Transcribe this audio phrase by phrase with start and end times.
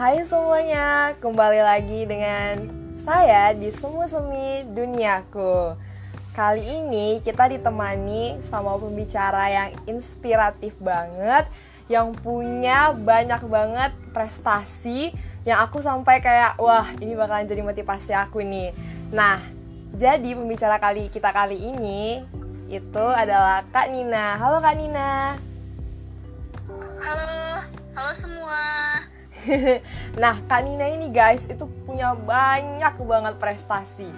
[0.00, 2.56] Hai semuanya, kembali lagi dengan
[2.96, 5.76] saya di Semu Semi Duniaku.
[6.32, 11.52] Kali ini kita ditemani sama pembicara yang inspiratif banget,
[11.92, 15.12] yang punya banyak banget prestasi
[15.44, 18.72] yang aku sampai kayak wah ini bakalan jadi motivasi aku nih.
[19.12, 19.36] Nah,
[20.00, 22.24] jadi pembicara kali kita kali ini
[22.72, 24.40] itu adalah Kak Nina.
[24.40, 25.36] Halo Kak Nina.
[27.04, 29.09] Halo, halo semua.
[30.22, 34.08] nah, Kak Nina ini guys itu punya banyak banget prestasi.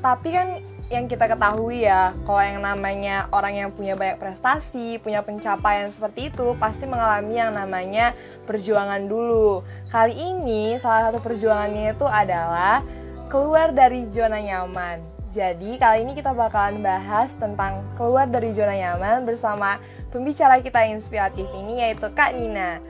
[0.00, 0.48] Tapi kan
[0.90, 6.34] yang kita ketahui ya, kalau yang namanya orang yang punya banyak prestasi, punya pencapaian seperti
[6.34, 8.10] itu, pasti mengalami yang namanya
[8.42, 9.62] perjuangan dulu.
[9.86, 12.82] Kali ini salah satu perjuangannya itu adalah
[13.30, 14.98] keluar dari zona nyaman.
[15.30, 19.78] Jadi kali ini kita bakalan bahas tentang keluar dari zona nyaman bersama
[20.10, 22.82] pembicara kita inspiratif ini yaitu Kak Nina.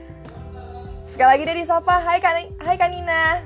[1.11, 3.43] Sekali lagi dari disapa, hai Kak, hai Kak Nina.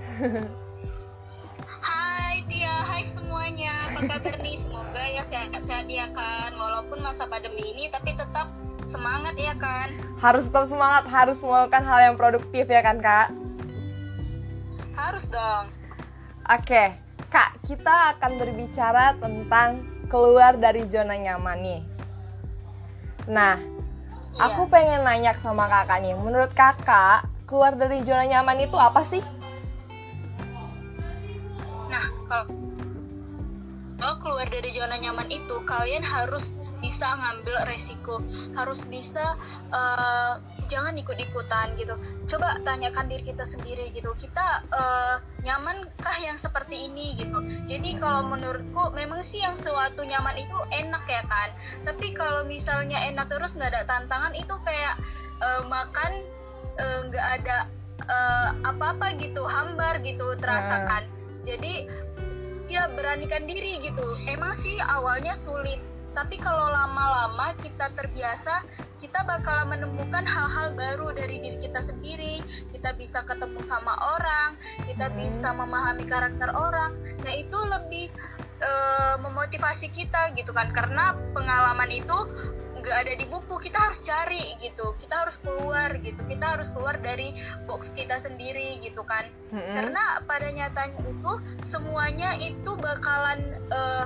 [1.81, 3.73] Hai Tia, hai semuanya.
[3.89, 4.53] Apa kabar nih?
[4.53, 6.53] Semoga ya sehat-sehat ya kan.
[6.53, 8.53] Walaupun masa pandemi ini, tapi tetap
[8.85, 9.89] semangat ya kan.
[10.21, 13.33] Harus tetap semangat, harus melakukan hal yang produktif ya kan Kak?
[14.93, 15.65] Harus dong.
[16.45, 16.93] Oke,
[17.33, 21.81] Kak, kita akan berbicara tentang keluar dari zona nyaman nih.
[23.25, 24.53] Nah, iya.
[24.53, 29.21] aku pengen nanya sama kakak nih, menurut kakak keluar dari zona nyaman itu apa sih?
[31.89, 32.45] Nah, kalau
[34.19, 38.21] keluar dari zona nyaman itu kalian harus bisa ngambil resiko,
[38.53, 39.37] harus bisa
[39.73, 40.37] uh,
[40.69, 41.97] jangan ikut-ikutan gitu.
[42.29, 44.11] Coba tanyakan diri kita sendiri gitu.
[44.13, 47.41] Kita uh, nyamankah yang seperti ini gitu.
[47.69, 51.49] Jadi kalau menurutku memang sih yang suatu nyaman itu enak ya kan.
[51.85, 54.97] Tapi kalau misalnya enak terus nggak ada tantangan itu kayak
[55.41, 56.34] uh, makan
[56.79, 57.57] nggak uh, ada
[58.05, 61.07] uh, apa-apa gitu hambar gitu terasakan.
[61.07, 61.13] Hmm.
[61.45, 61.73] jadi
[62.65, 64.05] ya beranikan diri gitu.
[64.29, 65.77] Emang sih awalnya sulit.
[66.15, 68.63] Tapi kalau lama-lama kita terbiasa
[69.03, 72.39] kita bakal menemukan hal-hal baru dari diri kita sendiri.
[72.71, 74.55] Kita bisa ketemu sama orang
[74.87, 75.15] kita hmm.
[75.19, 76.95] bisa memahami karakter orang.
[77.21, 78.09] Nah itu lebih
[78.63, 80.71] uh, memotivasi kita gitu kan.
[80.71, 82.17] Karena pengalaman itu
[82.85, 87.01] nggak ada di buku kita harus cari gitu kita harus keluar gitu kita harus keluar
[87.01, 87.33] dari
[87.65, 89.73] box kita sendiri gitu kan mm-hmm.
[89.73, 91.33] karena pada nyatanya itu
[91.65, 93.41] semuanya itu bakalan
[93.73, 94.05] uh,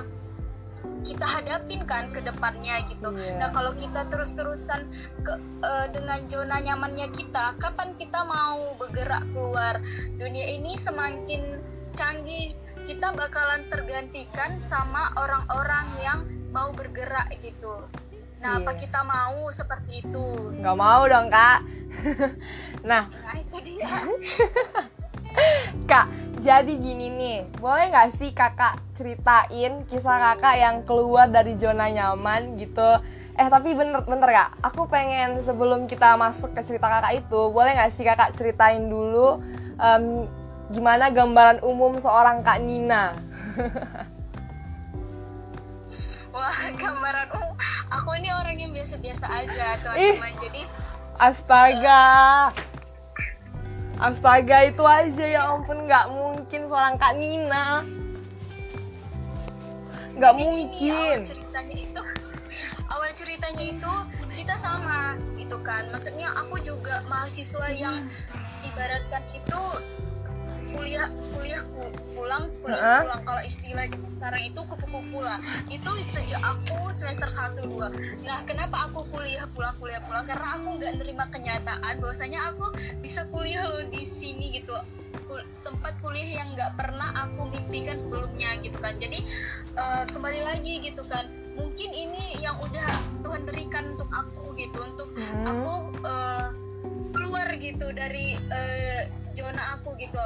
[1.00, 3.12] kita hadapin kan ke depannya gitu.
[3.16, 3.40] Yeah.
[3.40, 4.84] Nah kalau kita terus-terusan
[5.24, 5.32] ke,
[5.64, 9.80] uh, dengan zona nyamannya kita, kapan kita mau bergerak keluar?
[10.20, 11.56] Dunia ini semakin
[11.96, 12.52] canggih,
[12.84, 16.20] kita bakalan tergantikan sama orang-orang yang
[16.52, 17.86] mau bergerak gitu.
[18.40, 18.64] Nah, iya.
[18.64, 20.26] apa kita mau seperti itu?
[20.64, 21.60] Gak mau dong, Kak.
[22.88, 23.36] nah, nah
[25.90, 26.06] Kak,
[26.40, 32.58] jadi gini nih, boleh nggak sih kakak ceritain kisah kakak yang keluar dari zona nyaman
[32.58, 32.98] gitu?
[33.38, 37.78] Eh tapi bener bener kak, aku pengen sebelum kita masuk ke cerita kakak itu, boleh
[37.78, 39.38] nggak sih kakak ceritain dulu
[39.78, 40.26] um,
[40.74, 43.14] gimana gambaran umum seorang kak Nina?
[46.40, 47.54] Wah, gambaran umum
[47.92, 50.32] aku ini orang yang biasa-biasa aja teman-teman.
[50.40, 50.62] Jadi
[51.20, 52.08] astaga.
[54.00, 55.84] Astaga itu aja ya ampun.
[55.84, 57.84] Nggak mungkin seorang kak Nina.
[60.16, 62.02] Nggak mungkin gini, awal ceritanya itu
[62.88, 63.92] awal ceritanya itu
[64.32, 65.84] kita sama gitu kan.
[65.92, 68.08] Maksudnya aku juga mahasiswa yang
[68.64, 69.60] ibaratkan itu
[70.74, 71.62] kuliah kuliah
[72.14, 73.02] pulang kuliah uh -huh.
[73.06, 73.22] pulang.
[73.26, 73.84] Kalau istilah
[74.20, 75.40] sekarang itu kupu-kupu pulang
[75.72, 80.24] itu sejak aku semester 1 2 nah kenapa aku kuliah pulang kuliah pulang?
[80.28, 82.66] Karena aku nggak nerima kenyataan bahwasanya aku
[83.00, 84.74] bisa kuliah loh di sini gitu.
[85.62, 88.98] Tempat kuliah yang nggak pernah aku mimpikan sebelumnya gitu kan.
[88.98, 89.24] Jadi
[89.78, 91.26] uh, kembali lagi gitu kan.
[91.54, 92.88] Mungkin ini yang udah
[93.26, 94.78] Tuhan berikan untuk aku gitu.
[94.80, 95.44] Untuk hmm.
[95.48, 95.72] aku
[96.06, 96.48] uh,
[97.12, 99.02] keluar gitu dari uh,
[99.34, 100.20] zona aku gitu.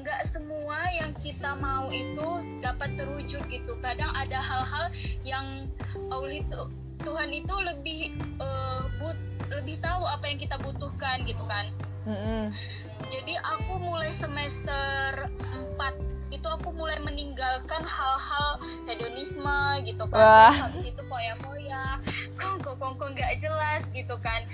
[0.00, 2.28] Nggak semua yang kita mau itu
[2.60, 3.72] dapat terwujud gitu.
[3.80, 4.86] Kadang ada hal-hal
[5.24, 5.46] yang
[6.12, 6.60] Allah itu
[7.04, 8.00] Tuhan itu lebih
[8.42, 9.18] uh, but
[9.52, 11.68] lebih tahu apa yang kita butuhkan gitu kan.
[12.06, 12.54] Mm-hmm.
[13.10, 15.26] jadi aku mulai semester
[15.74, 20.22] 4 itu aku mulai meninggalkan hal-hal hedonisme gitu kan.
[20.22, 20.54] Wah.
[20.54, 21.98] Habis itu foya-foya
[22.36, 24.44] kongko kongko nggak jelas gitu kan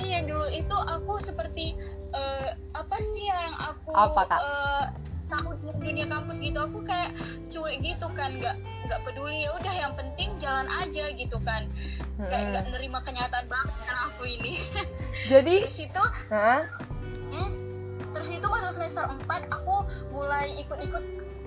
[0.00, 1.76] iya dulu itu aku seperti
[2.12, 4.40] uh, apa sih yang aku apa, Kak?
[4.40, 4.84] Uh,
[5.26, 7.14] takut dunia kampus gitu aku kayak
[7.50, 8.56] cuek gitu kan nggak
[8.86, 11.66] nggak peduli ya udah yang penting jalan aja gitu kan
[12.18, 12.30] hmm.
[12.30, 14.62] kayak nggak nerima kenyataan banget aku ini
[15.30, 16.62] jadi situ huh?
[17.34, 17.50] hmm,
[18.14, 19.76] terus itu masuk semester 4 aku
[20.14, 21.02] mulai ikut-ikut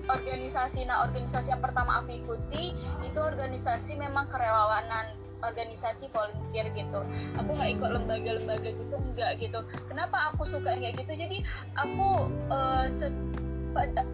[0.08, 7.00] organisasi nah organisasi yang pertama aku ikuti itu organisasi memang kerelawanan organisasi volunteer gitu.
[7.40, 9.60] Aku nggak ikut lembaga-lembaga gitu enggak gitu.
[9.90, 11.12] Kenapa aku suka kayak gitu?
[11.26, 11.42] Jadi
[11.76, 12.86] aku uh,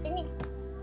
[0.07, 0.25] ini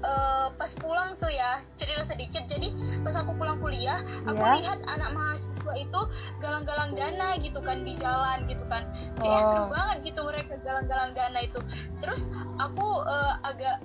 [0.04, 2.45] uh, pas pulang tuh ya cerita sedikit.
[2.45, 4.56] Jadi pas aku pulang kuliah aku yeah.
[4.62, 6.01] lihat anak mahasiswa itu
[6.44, 8.86] galang-galang dana gitu kan di jalan gitu kan.
[9.18, 9.48] Kayak oh.
[9.50, 11.60] seru banget gitu mereka galang-galang dana itu.
[12.04, 12.30] Terus
[12.60, 13.81] aku uh, agak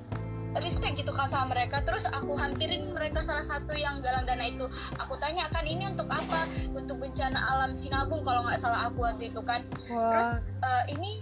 [0.57, 1.85] respect gitu kan sama mereka.
[1.85, 4.65] Terus aku hampirin mereka salah satu yang galang dana itu.
[4.97, 6.49] Aku tanya kan ini untuk apa?
[6.73, 9.65] Untuk bencana alam sinabung kalau nggak salah aku waktu itu kan.
[9.93, 10.11] Wah.
[10.17, 10.31] terus
[10.65, 11.13] uh, ini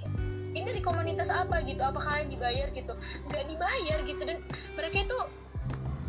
[0.57, 1.61] ini dari komunitas apa?
[1.67, 1.83] gitu.
[1.83, 2.69] Apa kalian dibayar?
[2.71, 2.95] gitu.
[3.29, 4.23] Nggak dibayar gitu.
[4.23, 4.39] Dan
[4.79, 5.19] mereka itu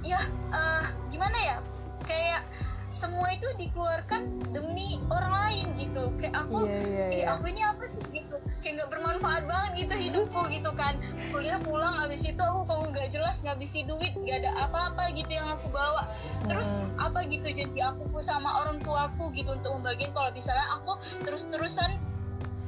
[0.06, 0.22] ya
[0.54, 1.58] uh, gimana ya?
[2.06, 2.46] Kayak
[2.88, 6.16] semua itu dikeluarkan demi orang lain gitu.
[6.16, 7.28] Kayak aku yeah, yeah, yeah.
[7.36, 8.04] aku ini apa sih?
[8.10, 8.36] gitu.
[8.64, 10.96] Kayak nggak bermanfaat banget gitu hidupku gitu kan.
[11.32, 15.48] Kuliah pulang abis itu aku kalau nggak jelas ngabisin duit nggak ada apa-apa gitu yang
[15.52, 16.08] aku bawa.
[16.48, 16.98] Terus mm.
[17.04, 20.96] apa gitu jadi aku sama orang tuaku gitu untuk membagikan kalau misalnya aku
[21.28, 22.00] terus-terusan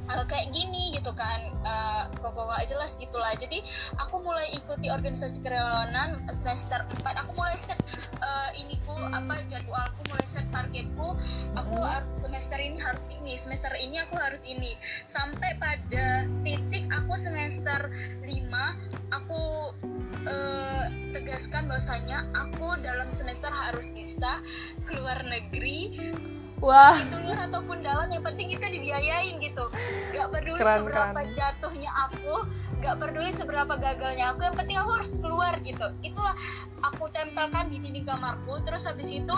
[0.09, 3.31] uh, kayak gini gitu kan uh, kok gak jelas gitulah.
[3.37, 3.61] Jadi
[4.01, 7.79] aku mulai ikuti organisasi kerelawanan semester 4 aku mulai set
[8.21, 11.15] uh, iniku apa jadwalku mulai set targetku.
[11.57, 12.13] Aku hmm.
[12.15, 14.75] semester ini harus ini semester ini aku harus ini.
[15.05, 17.93] Sampai pada titik aku semester
[18.25, 18.29] 5
[19.13, 19.41] aku
[20.25, 24.41] uh, tegaskan bahwasanya aku dalam semester harus bisa
[24.85, 26.11] keluar negeri
[26.59, 26.95] Wah.
[26.99, 29.65] Itu ataupun dalam yang penting itu dibiayain gitu.
[30.11, 31.35] Gak peduli keren, seberapa keren.
[31.35, 32.35] jatuhnya aku,
[32.83, 35.87] gak peduli seberapa gagalnya aku, yang penting aku harus keluar gitu.
[36.03, 36.35] Itulah
[36.83, 38.59] aku tempelkan di dinding kamarku.
[38.67, 39.35] Terus habis itu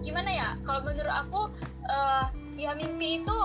[0.00, 0.48] gimana ya?
[0.64, 1.52] Kalau menurut aku
[1.88, 3.38] uh, ya mimpi itu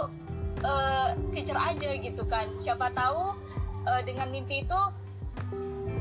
[0.64, 2.56] uh, kejar aja gitu kan.
[2.56, 3.36] Siapa tahu
[3.84, 4.80] uh, dengan mimpi itu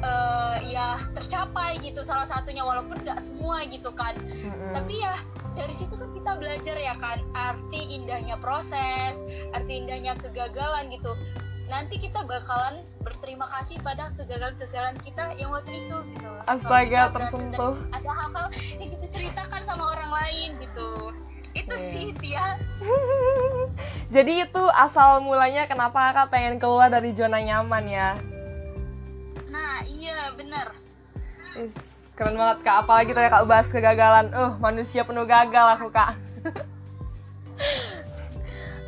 [0.02, 4.14] uh, ya tercapai gitu salah satunya walaupun nggak semua gitu kan.
[4.19, 4.72] Mm-hmm.
[4.76, 5.14] Tapi ya
[5.52, 7.19] dari situ kan kita belajar ya kan?
[7.37, 9.20] Arti indahnya proses
[9.52, 11.12] arti indahnya kegagalan gitu.
[11.69, 16.32] Nanti kita bakalan berterima kasih pada kegagalan-kegagalan kita yang waktu itu gitu.
[16.49, 18.46] Astaga tersentuh ada hal-hal
[18.81, 20.90] yang kita ceritakan sama orang lain gitu.
[21.52, 21.88] Itu yeah.
[21.93, 22.44] sih dia
[24.14, 28.16] jadi itu asal mulanya kenapa kakak pengen keluar dari zona nyaman ya?
[29.52, 30.72] Nah iya bener.
[31.52, 32.76] Is keren banget kak.
[32.85, 34.26] Apalagi tadi kak bahas kegagalan.
[34.32, 36.17] Uh manusia penuh gagal aku kak.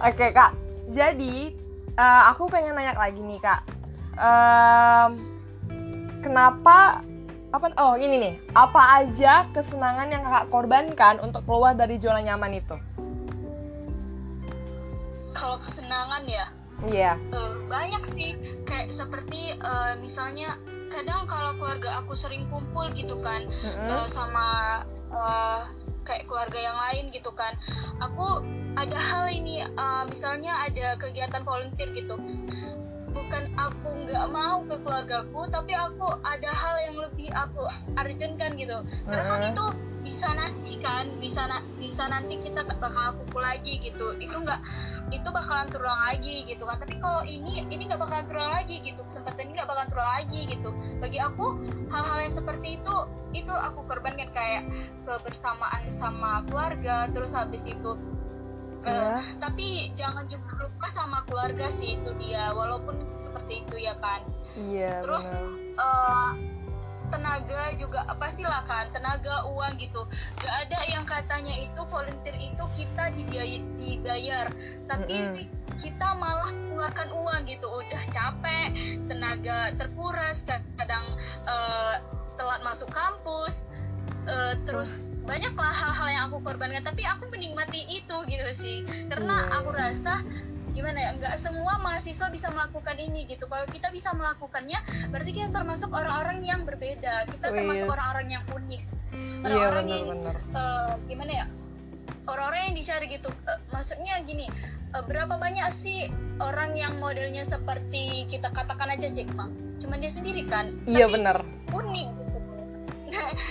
[0.05, 0.53] Oke okay, kak.
[0.91, 1.57] Jadi
[1.97, 3.61] uh, aku pengen nanya lagi nih kak.
[4.15, 5.11] Um,
[6.21, 7.01] kenapa
[7.55, 8.35] apa oh ini nih.
[8.53, 12.77] Apa aja kesenangan yang kakak korbankan untuk keluar dari zona nyaman itu?
[15.35, 16.47] Kalau kesenangan ya?
[16.85, 17.13] Iya.
[17.15, 17.17] Yeah.
[17.31, 18.35] Uh, banyak sih.
[18.67, 20.59] Kayak seperti uh, misalnya
[20.95, 23.91] kadang kalau keluarga aku sering kumpul gitu kan mm-hmm.
[23.91, 24.47] uh, sama
[25.11, 25.67] uh,
[26.07, 27.53] kayak keluarga yang lain gitu kan
[27.99, 28.45] aku
[28.75, 32.15] ada hal ini uh, misalnya ada kegiatan volunteer gitu
[33.15, 37.63] bukan aku nggak mau ke keluargaku tapi aku ada hal yang lebih aku
[37.97, 38.75] urgent kan gitu.
[39.07, 39.65] Karena kan itu
[40.05, 44.19] bisa nanti kan bisa na bisa nanti kita bakal kumpul lagi gitu.
[44.21, 44.61] Itu nggak
[45.15, 46.77] itu bakalan terulang lagi gitu kan.
[46.83, 49.01] Tapi kalau ini ini nggak bakalan terulang lagi gitu.
[49.07, 50.71] Kesempatan ini nggak bakalan terulang lagi gitu.
[50.99, 51.47] Bagi aku
[51.89, 52.97] hal-hal yang seperti itu
[53.33, 54.29] itu aku korbankan.
[54.35, 54.67] Kayak
[55.07, 57.95] kebersamaan sama keluarga terus habis itu
[58.85, 64.21] Uh, tapi jangan juga lupa sama keluarga sih itu dia walaupun seperti itu ya kan.
[64.55, 65.33] Iya terus
[65.81, 66.31] uh,
[67.09, 70.05] tenaga juga pastilah kan tenaga uang gitu.
[70.41, 74.47] Gak ada yang katanya itu volunteer itu kita dibayar, dibayar.
[74.89, 75.77] tapi mm -hmm.
[75.81, 77.67] kita malah mengeluarkan uang gitu.
[77.69, 78.69] Udah capek
[79.09, 80.45] tenaga terkuras
[80.77, 81.07] kadang
[81.49, 81.97] uh,
[82.35, 83.65] telat masuk kampus
[84.27, 88.77] uh, terus banyaklah hal-hal yang aku korbankan tapi aku menikmati itu gitu sih.
[89.09, 90.21] Karena iya, aku rasa
[90.75, 93.49] gimana ya nggak semua mahasiswa bisa melakukan ini gitu.
[93.49, 94.79] Kalau kita bisa melakukannya
[95.11, 97.31] berarti kita termasuk orang-orang yang berbeda.
[97.33, 98.83] Kita oh, termasuk orang-orang yang unik.
[99.15, 100.23] Iya, orang-orang iya, yang
[100.55, 101.47] Uh, gimana ya
[102.29, 103.31] orang-orang yang dicari gitu.
[103.31, 104.47] Uh, maksudnya gini
[104.93, 106.11] uh, berapa banyak sih
[106.43, 109.49] orang yang modelnya seperti kita katakan aja Jack Ma?
[109.79, 110.71] Cuman dia sendiri kan?
[110.85, 111.43] Iya benar.
[111.75, 112.24] unik.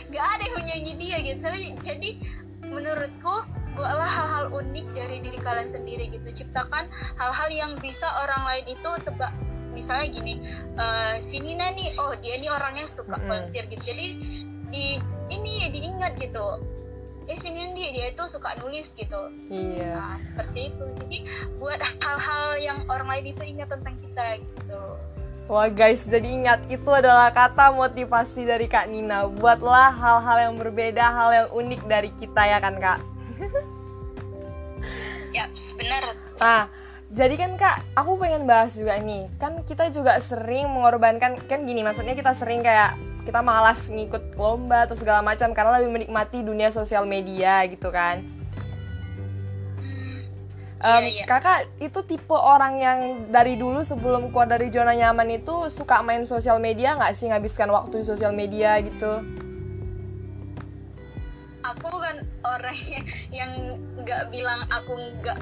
[0.09, 1.47] Nggak ada yang menyanyi dia gitu.
[1.81, 2.09] Jadi
[2.63, 3.35] menurutku
[3.73, 6.43] buatlah hal-hal unik dari diri kalian sendiri gitu.
[6.43, 9.33] Ciptakan hal-hal yang bisa orang lain itu tebak.
[9.73, 10.33] Misalnya gini
[10.77, 13.83] uh, si Nina nih oh dia nih orangnya suka volunteer gitu.
[13.83, 14.07] Jadi
[14.69, 14.85] di
[15.33, 16.61] ini diingat gitu.
[17.23, 19.31] Eh sini dia dia itu suka nulis gitu.
[19.49, 19.95] Iya.
[19.95, 20.85] Nah, seperti itu.
[21.01, 21.17] Jadi
[21.57, 24.83] buat hal-hal yang orang lain itu ingat tentang kita gitu
[25.43, 29.27] Wah guys, jadi ingat itu adalah kata motivasi dari Kak Nina.
[29.27, 33.03] Buatlah hal-hal yang berbeda, hal yang unik dari kita ya kan Kak?
[35.35, 35.43] ya,
[35.75, 36.15] benar.
[36.39, 36.63] Nah,
[37.11, 39.27] jadi kan Kak, aku pengen bahas juga nih.
[39.35, 42.95] Kan kita juga sering mengorbankan, kan gini maksudnya kita sering kayak
[43.27, 48.23] kita malas ngikut lomba atau segala macam karena lebih menikmati dunia sosial media gitu kan.
[50.83, 51.25] Um, Iya, iya.
[51.25, 52.99] Kakak itu tipe orang yang
[53.31, 57.71] dari dulu sebelum keluar dari zona nyaman itu suka main sosial media nggak sih ngabiskan
[57.71, 59.23] waktu di sosial media gitu?
[61.63, 62.75] Aku kan orang
[63.39, 64.91] yang nggak bilang aku
[65.23, 65.39] nggak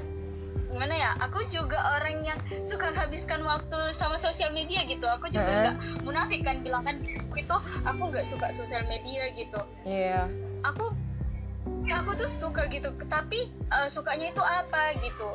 [0.72, 5.52] gimana ya aku juga orang yang suka habiskan waktu sama sosial media gitu aku juga
[5.52, 6.96] nggak munafik kan bilang kan
[7.36, 10.24] itu aku nggak suka sosial media gitu Iya.
[10.64, 10.96] aku
[11.84, 12.94] ya aku tuh suka gitu.
[13.06, 15.28] Tapi eh, sukanya itu apa gitu?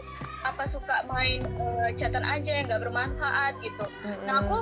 [0.43, 3.85] Apa suka main eh, chatan aja yang nggak bermanfaat gitu?
[4.25, 4.57] Nah aku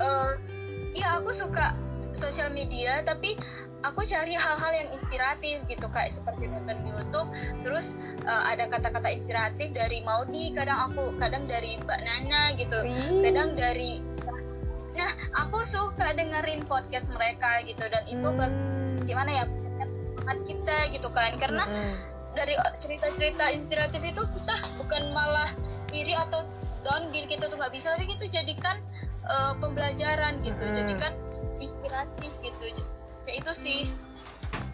[0.00, 0.30] eh,
[0.94, 1.74] ya aku suka
[2.12, 3.38] sosial media tapi
[3.84, 7.28] aku cari hal-hal yang inspiratif gitu kayak seperti nonton YouTube.
[7.64, 12.78] Terus eh, ada kata-kata inspiratif dari Maudi kadang aku kadang dari Mbak Nana gitu.
[12.84, 13.22] Wih.
[13.24, 14.00] kadang dari
[14.94, 19.02] nah aku suka dengerin podcast mereka gitu dan itu bag- Hmm.
[19.02, 19.44] gimana ya
[20.24, 21.32] semangat kita gitu kan.
[21.36, 21.94] Karena Mm-mm.
[22.32, 25.52] dari cerita-cerita inspiratif itu kita bukan malah
[25.92, 26.48] iri atau
[26.82, 28.80] down diri kita tuh nggak bisa tapi gitu jadikan
[29.28, 30.64] eh, pembelajaran gitu.
[30.64, 30.76] Mm-mm.
[30.80, 31.12] jadikan
[31.60, 32.64] inspiratif gitu.
[33.28, 33.82] Ya itu sih.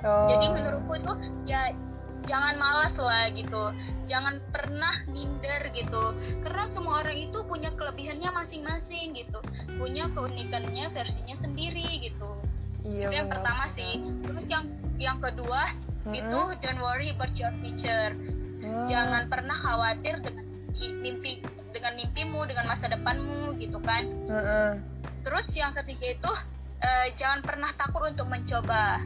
[0.00, 0.24] Oh.
[0.28, 1.12] jadi menurutku itu
[1.44, 1.76] ya
[2.24, 3.74] jangan malas lah gitu.
[4.08, 6.16] Jangan pernah minder gitu.
[6.40, 9.40] Karena semua orang itu punya kelebihannya masing-masing gitu.
[9.76, 12.40] Punya keunikannya versinya sendiri gitu
[12.80, 13.92] Iya, itu yang benar pertama sih
[14.24, 14.64] terus yang
[14.96, 15.62] yang kedua
[16.04, 16.14] Mm-mm.
[16.16, 18.12] itu don't worry about your future
[18.60, 18.84] Ah.
[18.84, 20.44] jangan pernah khawatir dengan
[21.00, 21.40] mimpi
[21.72, 24.72] dengan mimpimu dengan masa depanmu gitu kan Heeh.
[25.24, 26.32] terus yang ketiga itu
[26.84, 29.00] eh, jangan pernah takut untuk mencoba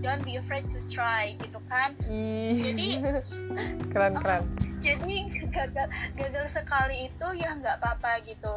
[0.00, 2.72] don't be afraid to try gitu kan Ih.
[2.72, 2.88] jadi
[3.92, 4.48] keren keren.
[4.80, 5.16] jadi
[5.52, 8.54] gagal gagal sekali itu ya nggak apa-apa gitu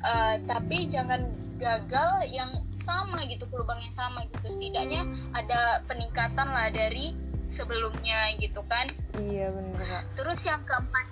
[0.00, 1.20] Eh, tapi jangan
[1.60, 4.48] gagal yang sama gitu ke lubang yang sama gitu.
[4.48, 5.04] Setidaknya
[5.36, 7.12] ada peningkatan lah dari
[7.46, 8.88] sebelumnya gitu kan.
[9.20, 10.02] Iya bener kak.
[10.16, 11.06] terus yang keempat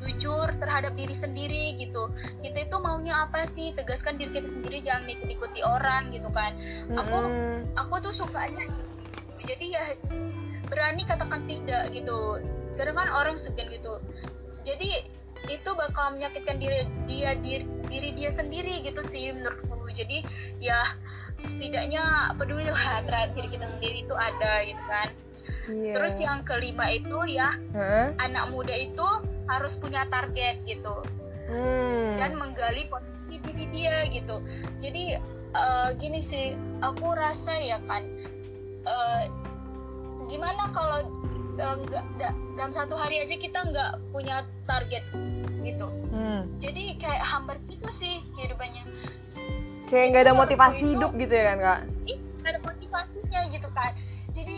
[0.00, 2.08] jujur terhadap diri sendiri gitu.
[2.40, 3.76] Kita itu maunya apa sih?
[3.76, 6.56] Tegaskan diri kita sendiri jangan ikut-ikuti orang gitu kan.
[6.96, 7.18] Aku
[7.76, 8.64] aku tuh sukanya
[9.40, 9.84] jadi ya
[10.68, 12.18] berani katakan tidak gitu.
[12.76, 14.00] Kadang kan orang segan gitu.
[14.64, 20.20] Jadi itu bakal menyakitkan diri dia diri, diri dia sendiri gitu sih menurutku jadi
[20.60, 20.78] ya
[21.46, 25.08] setidaknya peduli lah terhadap diri kita sendiri itu ada gitu kan
[25.70, 25.94] Iya.
[25.96, 28.12] terus yang kelima itu ya Heeh.
[28.20, 29.06] anak muda itu
[29.48, 31.06] harus punya target gitu
[31.50, 32.14] Hmm.
[32.14, 34.38] dan menggali potensi diri dia gitu
[34.78, 35.18] jadi
[35.50, 38.06] eh, gini sih aku rasa ya kan
[38.86, 39.22] eh,
[40.30, 40.98] gimana kalau
[41.52, 45.04] eh, nggak da- dalam satu hari aja kita nggak punya target
[45.60, 46.42] gitu Hmm.
[46.56, 48.82] jadi kayak hambar gitu sih kehidupannya
[49.86, 51.78] Kayak nggak ada motivasi itu- hidup gitu ya kan kak?
[52.38, 53.92] Nggak ada motivasinya gitu kan
[54.30, 54.56] jadi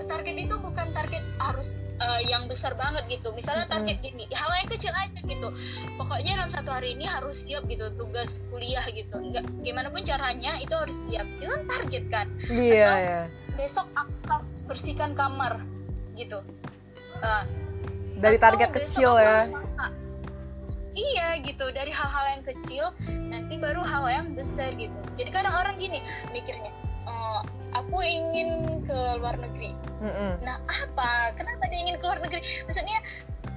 [0.00, 3.84] target itu bukan target harus eh, yang besar banget gitu misalnya Mm-mm.
[3.84, 5.48] target gini hal yang kecil aja gitu
[5.94, 10.56] pokoknya dalam satu hari ini harus siap gitu tugas kuliah gitu nggak gimana pun caranya
[10.56, 13.20] itu harus siap itu kan target kan Iya Atau- ya.
[13.54, 15.62] Besok aku harus bersihkan kamar
[16.18, 16.42] gitu.
[17.20, 17.44] Eh,
[18.20, 19.40] Dari target kecil ya.
[20.92, 21.64] iya gitu.
[21.72, 22.84] Dari hal-hal yang kecil
[23.30, 24.94] nanti baru hal yang besar gitu.
[25.16, 26.02] Jadi kadang orang gini
[26.34, 26.72] mikirnya
[27.08, 27.40] "Oh,
[27.72, 29.72] aku ingin ke luar negeri.
[30.00, 30.40] Mm-mm.
[30.40, 31.36] nah apa?
[31.36, 32.40] Kenapa dia ingin ke luar negeri?
[32.64, 32.98] Maksudnya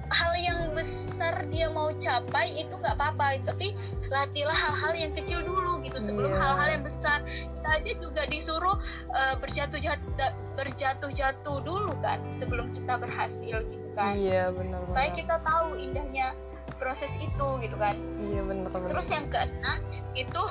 [0.04, 3.72] hal yang besar dia mau capai itu nggak apa-apa tapi
[4.06, 6.40] latihlah hal-hal yang kecil dulu gitu sebelum Iya.
[6.40, 8.76] hal-hal yang besar kita aja juga disuruh
[9.10, 10.10] eh, berjatuh jatuh
[10.54, 16.36] berjatuh jatuh dulu kan sebelum kita berhasil gitu kan Iya benar supaya kita tahu indahnya
[16.76, 18.88] proses itu gitu kan Iya benar benar.
[18.88, 19.78] terus yang keenam
[20.12, 20.42] itu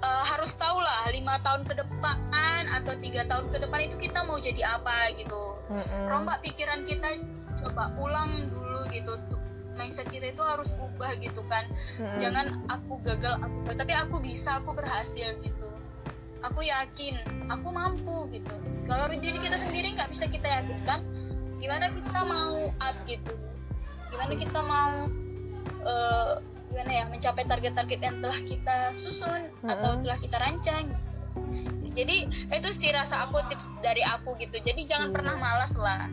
[0.00, 2.16] eh, harus tahu lah lima tahun ke depan
[2.72, 6.06] atau tiga tahun ke depan itu kita mau jadi apa gitu Mm-mm.
[6.08, 7.04] rombak pikiran kita
[7.56, 9.12] coba ulang dulu gitu.
[9.72, 11.64] Mindset kita itu harus ubah gitu kan.
[11.96, 12.20] Mm-mm.
[12.20, 15.68] jangan aku gagal aku tapi aku bisa aku berhasil gitu.
[16.42, 17.14] Aku yakin
[17.48, 18.58] aku mampu gitu.
[18.84, 21.00] Kalau diri kita sendiri nggak bisa kita yakinkan
[21.56, 23.32] gimana kita mau up gitu?
[24.12, 25.08] Gimana kita mau
[25.82, 26.32] eh,
[26.72, 30.04] gimana ya mencapai target-target yang telah kita susun atau Mm-mm.
[30.04, 30.86] telah kita rancang.
[31.92, 34.56] Jadi itu sih rasa aku tips dari aku gitu.
[34.60, 35.14] Jadi jangan Iya.
[35.16, 36.08] pernah malas lah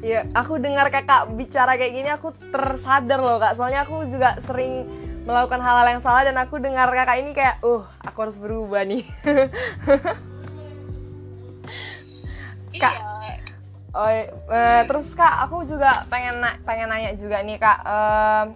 [0.00, 3.52] Iya, aku dengar kakak bicara kayak gini aku tersadar loh kak.
[3.52, 4.88] Soalnya aku juga sering
[5.28, 9.04] melakukan hal-hal yang salah dan aku dengar kakak ini kayak uh aku harus berubah nih
[12.80, 12.94] Kak.
[12.96, 13.36] iya
[13.92, 18.46] oh eh, terus kak aku juga pengen na- pengen nanya juga nih kak Em,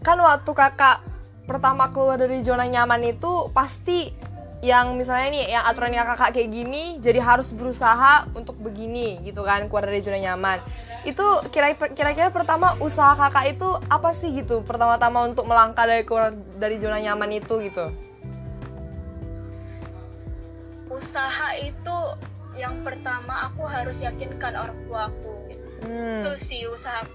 [0.00, 1.04] kan waktu kakak
[1.44, 4.08] pertama keluar dari zona nyaman itu pasti
[4.58, 9.70] yang misalnya nih yang aturannya kakak kayak gini jadi harus berusaha untuk begini gitu kan
[9.70, 10.58] keluar dari zona nyaman.
[11.06, 11.22] Itu
[11.54, 14.66] kira- kira-kira pertama usaha kakak itu apa sih gitu?
[14.66, 17.86] Pertama-tama untuk melangkah dari keluar dari zona nyaman itu gitu.
[20.90, 21.98] Usaha itu
[22.58, 25.38] yang pertama aku harus yakinkan orang tua aku.
[25.78, 26.26] Hmm.
[26.26, 27.06] itu sih usaha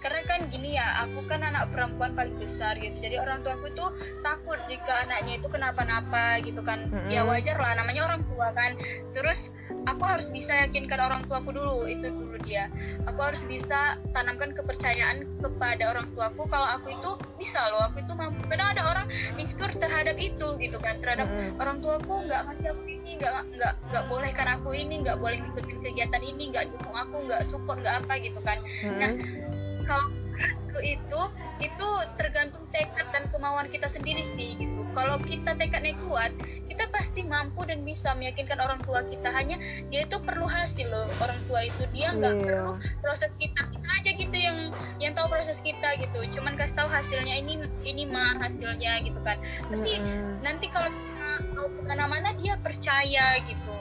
[0.00, 2.96] karena kan gini ya aku kan anak perempuan paling besar gitu.
[2.98, 3.90] Jadi orang tua aku tuh
[4.20, 6.88] takut jika anaknya itu kenapa-napa gitu kan.
[6.90, 7.10] Mm-mm.
[7.10, 8.74] ya wajar lah namanya orang tua kan.
[9.12, 9.50] Terus
[9.86, 12.70] aku harus bisa yakinkan orang tuaku dulu itu dulu dia.
[13.06, 17.86] Aku harus bisa tanamkan kepercayaan kepada orang tuaku kalau aku itu bisa loh.
[17.92, 18.42] Aku itu mampu.
[18.50, 19.06] Kadang ada orang
[19.38, 21.58] insecure terhadap itu gitu kan terhadap Mm-mm.
[21.62, 25.78] orang tuaku nggak ngasih aku ini nggak nggak nggak bolehkan aku ini nggak boleh ngikutin
[25.82, 28.58] kegiatan ini nggak dukung aku nggak support nggak apa gitu kan.
[28.98, 29.45] Nah, Mm-mm.
[29.86, 31.20] Kalau menurutku itu
[31.56, 31.88] itu
[32.20, 34.84] tergantung tekad dan kemauan kita sendiri sih gitu.
[34.92, 36.36] Kalau kita tekadnya kuat
[36.68, 39.32] kita pasti mampu dan bisa meyakinkan orang tua kita.
[39.32, 39.56] Hanya
[39.88, 41.88] dia itu perlu hasil loh orang tua itu.
[41.96, 42.44] Dia nggak Iya.
[42.44, 43.64] perlu proses kita.
[43.72, 44.58] Kita aja gitu yang
[45.00, 46.18] yang tahu proses kita gitu.
[46.36, 49.40] Cuman kasih tahu hasilnya ini ini mah hasilnya gitu kan.
[49.72, 50.44] Pasti Mm-mm.
[50.44, 53.72] nanti kalau kita mau ke mana-mana dia percaya gitu.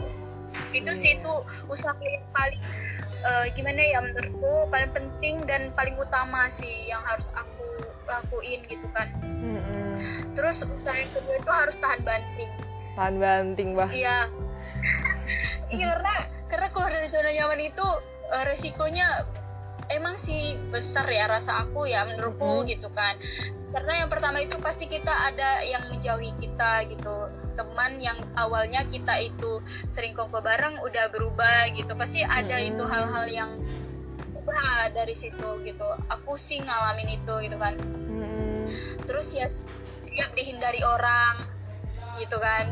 [0.72, 1.34] Itu sih itu
[1.68, 2.64] usaha yang paling
[3.26, 7.66] eh, gimana ya menurutku paling penting dan paling utama sih yang harus aku
[8.06, 9.10] lakuin gitu kan.
[9.24, 9.98] Mm-mm.
[10.34, 12.52] terus usaha yang kedua itu harus tahan banting.
[12.94, 14.30] Tahan banting bah iya.
[15.74, 16.16] Iya karena
[16.46, 17.88] karena keluar dari zona nyaman itu
[18.30, 19.08] eh, resikonya
[19.88, 22.68] emang sih besar ya rasa aku ya menurutku Mhm.
[22.70, 23.18] gitu kan.
[23.70, 27.16] Karena yang pertama itu pasti kita ada yang menjauhi kita gitu
[27.56, 31.96] teman yang awalnya kita itu sering kongko bareng udah berubah gitu.
[31.96, 32.68] Pasti ada Mhm.
[32.76, 33.52] itu hal-hal yang
[34.32, 35.88] berubah dari situ gitu.
[36.12, 37.76] Aku sih ngalamin itu gitu kan.
[37.76, 38.68] Mm-mm.
[39.06, 41.46] terus ya siap dihindari orang
[42.18, 42.66] gitu kan.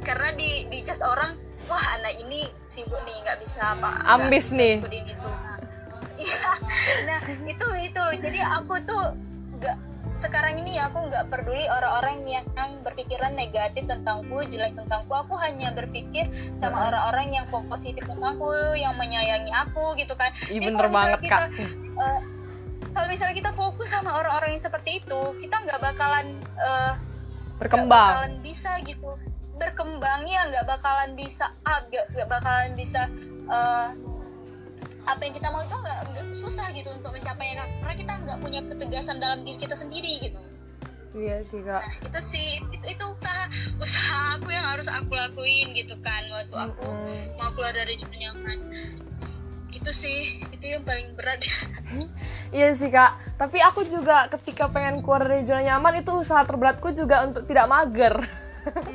[0.00, 1.36] Karena di di just orang
[1.68, 4.76] wah anak ini sibuk nih nggak bisa apa Ambis bisa nih.
[4.88, 5.60] itu Nah,
[6.24, 6.52] iya.
[7.04, 8.04] Nah itu itu.
[8.24, 9.04] Jadi aku tuh
[9.60, 9.76] nggak
[10.16, 12.46] sekarang ini aku nggak peduli orang-orang yang
[12.80, 15.12] berpikiran negatif tentangku jelek tentangku.
[15.12, 20.32] Aku hanya berpikir sama orang-orang yang positif tentangku yang menyayangi aku gitu kan.
[20.48, 21.48] Jadi bener kalau misalnya banget kak.
[21.98, 22.20] Eh,
[22.94, 26.94] kalau misalnya kita fokus sama orang-orang yang seperti itu kita nggak bakalan nggak
[27.60, 28.08] berkembang.
[28.08, 29.10] bakalan bisa gitu.
[29.58, 33.06] Berkembang ya nggak bakalan bisa up nggak bakalan bisa
[33.48, 33.88] eh,
[35.08, 35.98] apa yang kita mau itu nggak
[36.36, 40.40] susah gitu untuk mencapainya karena kita nggak punya ketegasan dalam diri kita sendiri gitu.
[41.16, 41.80] Iya sih kak.
[41.80, 43.44] Nah itu sih itu, itu usaha
[43.80, 47.40] usaha aku yang harus aku lakuin gitu kan waktu aku Mm-mm.
[47.40, 48.58] mau keluar dari zona nyaman.
[49.72, 51.40] Gitu sih itu yang paling berat.
[52.48, 56.96] Iya sih kak, tapi aku juga ketika pengen keluar dari zona nyaman itu usaha terberatku
[56.96, 58.24] juga untuk tidak mager.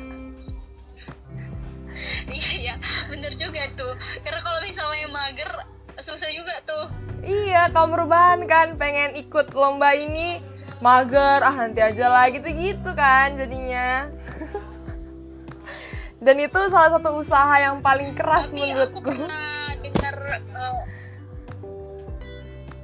[2.34, 2.74] iya ya
[3.06, 3.94] bener juga tuh.
[4.26, 5.50] Karena kalau misalnya mager
[5.98, 6.84] susah juga tuh
[7.24, 10.42] iya, kaum perubahan kan pengen ikut lomba ini
[10.84, 14.12] mager, ah nanti aja lah gitu-gitu kan jadinya.
[16.24, 19.00] Dan itu salah satu usaha yang paling keras tapi aku menurutku.
[19.00, 20.82] pernah dengar eh,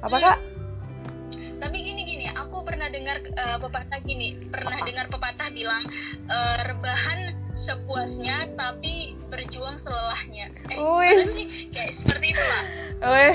[0.01, 0.37] Apa kak?
[1.61, 5.85] tapi gini gini aku pernah dengar eh, pepatah gini pernah dengar pepatah bilang
[6.25, 11.69] eh, rebahan sepuasnya tapi berjuang selelahnya eh sih?
[11.69, 12.63] kayak seperti itulah
[13.01, 13.33] Weh.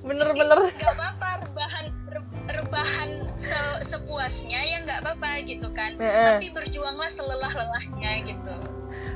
[0.00, 0.58] Bener-bener.
[0.68, 6.26] nggak apa-apa rebahan re- rebahan se- sepuasnya ya nggak apa-apa gitu kan Heeh.
[6.34, 8.54] tapi berjuanglah selelah-lelahnya gitu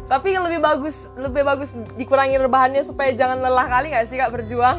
[0.02, 4.28] Tapi yang lebih bagus, lebih bagus dikurangi rebahannya supaya jangan lelah kali nggak sih kak
[4.28, 4.78] berjuang?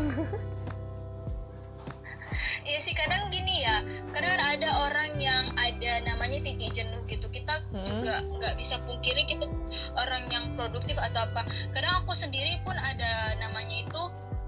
[2.63, 3.81] Iya sih kadang gini ya,
[4.13, 7.27] kadang ada orang yang ada namanya titik jenuh gitu.
[7.29, 7.85] Kita Hmm.
[7.85, 9.45] juga nggak bisa pungkiri kita
[9.97, 11.41] orang yang produktif atau apa.
[11.73, 14.03] Kadang aku sendiri pun ada namanya itu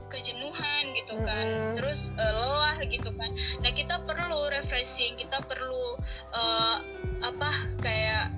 [0.10, 1.74] kejenuhan gitu kan, Hmm.
[1.76, 3.32] terus eh, lelah gitu kan.
[3.62, 5.86] Nah kita perlu refreshing, kita perlu
[6.34, 6.78] eh,
[7.26, 7.50] apa
[7.82, 8.32] kayak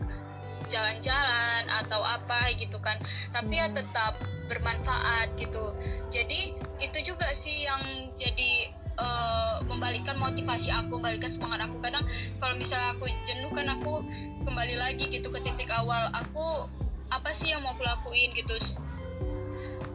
[0.67, 2.97] jalan-jalan atau apa gitu kan.
[3.31, 3.77] Tapi ya Hmm.
[3.77, 4.13] tetap
[4.47, 5.75] bermanfaat gitu.
[6.07, 7.83] Jadi itu juga sih yang
[8.15, 11.77] jadi eh, membalikan motivasi aku, membalikan semangat aku.
[11.81, 12.03] Kadang
[12.41, 14.01] kalau misalnya aku jenuh kan aku
[14.43, 16.09] kembali lagi gitu ke titik awal.
[16.13, 16.69] Aku
[17.13, 18.55] apa sih yang mau aku lakuin gitu.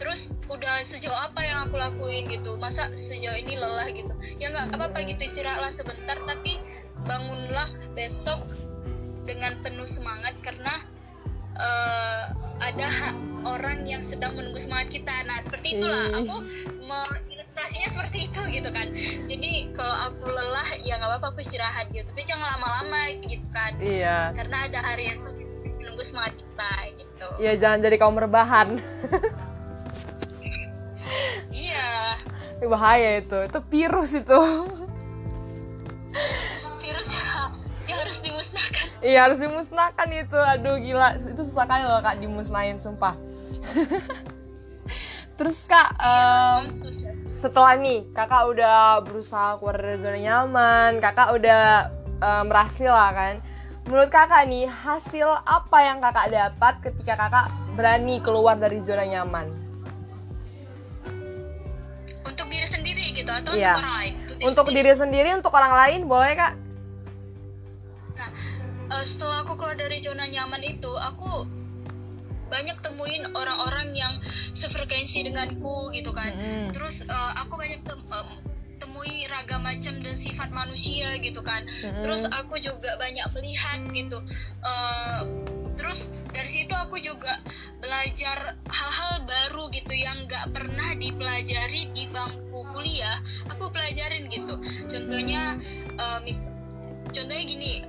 [0.00, 4.10] terus udah sejauh apa yang aku lakuin gitu masa sejauh ini lelah gitu
[4.40, 6.58] ya nggak apa-apa gitu istirahatlah sebentar tapi
[7.06, 8.42] bangunlah besok
[9.26, 10.74] dengan penuh semangat karena
[11.54, 12.22] uh,
[12.62, 16.36] ada orang yang sedang menunggu semangat kita nah seperti itulah aku
[17.52, 18.88] ilustrasinya seperti itu gitu kan.
[19.28, 22.08] Jadi kalau aku lelah ya nggak apa-apa aku istirahat gitu.
[22.08, 23.72] Tapi jangan lama-lama gitu kan.
[23.76, 24.32] Iya.
[24.32, 25.20] Karena ada hari yang
[25.76, 27.26] menunggu semangat kita gitu.
[27.36, 28.80] Iya jangan jadi kaum rebahan.
[31.52, 32.16] Iya.
[32.64, 33.36] Bahaya itu.
[33.44, 34.40] Itu virus itu.
[36.80, 37.52] Virus ya.
[37.84, 38.86] Yang harus dimusnahkan.
[39.04, 40.38] Iya harus dimusnahkan itu.
[40.40, 41.20] Aduh gila.
[41.20, 43.12] Itu susah kali loh kak dimusnahin sumpah.
[45.36, 46.70] Terus kak um,
[47.42, 51.90] setelah nih kakak udah berusaha keluar dari zona nyaman kakak udah
[52.22, 53.34] um, berhasil lah kan
[53.82, 59.50] menurut kakak nih hasil apa yang kakak dapat ketika kakak berani keluar dari zona nyaman
[62.22, 63.74] untuk diri sendiri gitu atau iya.
[63.74, 64.86] untuk orang lain untuk diri, untuk sendiri.
[64.86, 66.54] diri sendiri untuk orang lain boleh kak
[68.14, 68.30] nah
[68.94, 71.50] uh, setelah aku keluar dari zona nyaman itu aku
[72.52, 74.12] banyak temuin orang-orang yang
[74.52, 76.28] sefrekuensi denganku gitu kan.
[76.36, 76.68] Mm.
[76.76, 78.28] terus uh, aku banyak tem um,
[78.76, 81.64] temui ragam macam dan sifat manusia gitu kan.
[81.64, 82.04] Mm.
[82.04, 84.18] terus aku juga banyak melihat gitu.
[84.60, 85.20] Uh,
[85.80, 87.40] terus dari situ aku juga
[87.80, 93.18] belajar hal-hal baru gitu yang nggak pernah dipelajari di bangku kuliah.
[93.56, 94.60] Aku pelajarin gitu.
[94.92, 95.56] Contohnya
[95.96, 96.20] uh,
[97.08, 97.88] contohnya gini.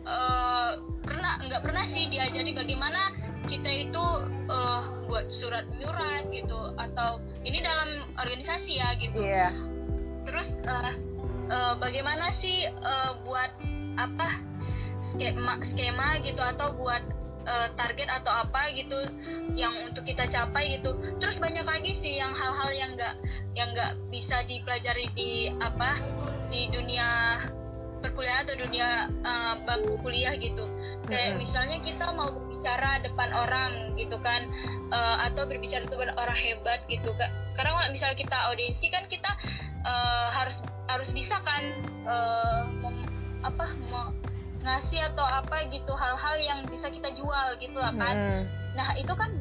[0.00, 3.12] Uh, pernah nggak pernah sih diajari bagaimana
[3.48, 4.04] kita itu
[4.50, 9.20] uh, buat surat menyurat gitu atau ini dalam organisasi ya gitu.
[9.24, 9.52] Yeah.
[10.28, 10.92] terus uh,
[11.50, 13.50] uh, bagaimana sih uh, buat
[13.98, 14.28] apa
[15.00, 17.02] skema skema gitu atau buat
[17.48, 18.96] uh, target atau apa gitu
[19.56, 20.94] yang untuk kita capai gitu.
[21.18, 23.14] Terus banyak lagi sih yang hal-hal yang enggak
[23.58, 25.98] yang enggak bisa dipelajari di apa
[26.50, 27.40] di dunia
[28.00, 28.88] perkuliahan atau dunia
[29.26, 30.68] uh, bangku kuliah gitu.
[31.10, 34.44] Kayak misalnya kita mau berbicara depan orang gitu kan
[34.92, 39.32] uh, atau berbicara depan orang hebat gitu kan karena misalnya kita audiensi kan kita
[39.88, 40.60] uh, harus
[40.92, 41.72] harus bisa kan
[42.04, 43.08] uh, mem,
[43.40, 44.12] apa mem,
[44.60, 48.42] ngasih atau apa gitu hal-hal yang bisa kita jual gitu lah kan hmm.
[48.76, 49.32] nah itu kan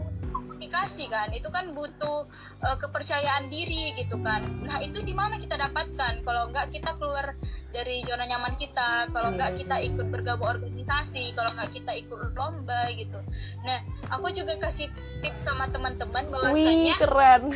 [0.69, 1.27] komunikasi kan.
[1.33, 2.29] Itu kan butuh
[2.61, 4.45] uh, kepercayaan diri gitu kan.
[4.61, 6.21] Nah itu di mana kita dapatkan?
[6.21, 7.33] Kalau enggak kita keluar
[7.73, 12.81] dari zona nyaman kita kalau enggak kita ikut bergabung organisasi kalau enggak kita ikut lomba
[12.93, 13.17] gitu.
[13.65, 13.79] Nah
[14.13, 14.93] aku juga kasih
[15.25, 17.43] tips sama teman-teman bahwasanya Wih, keren.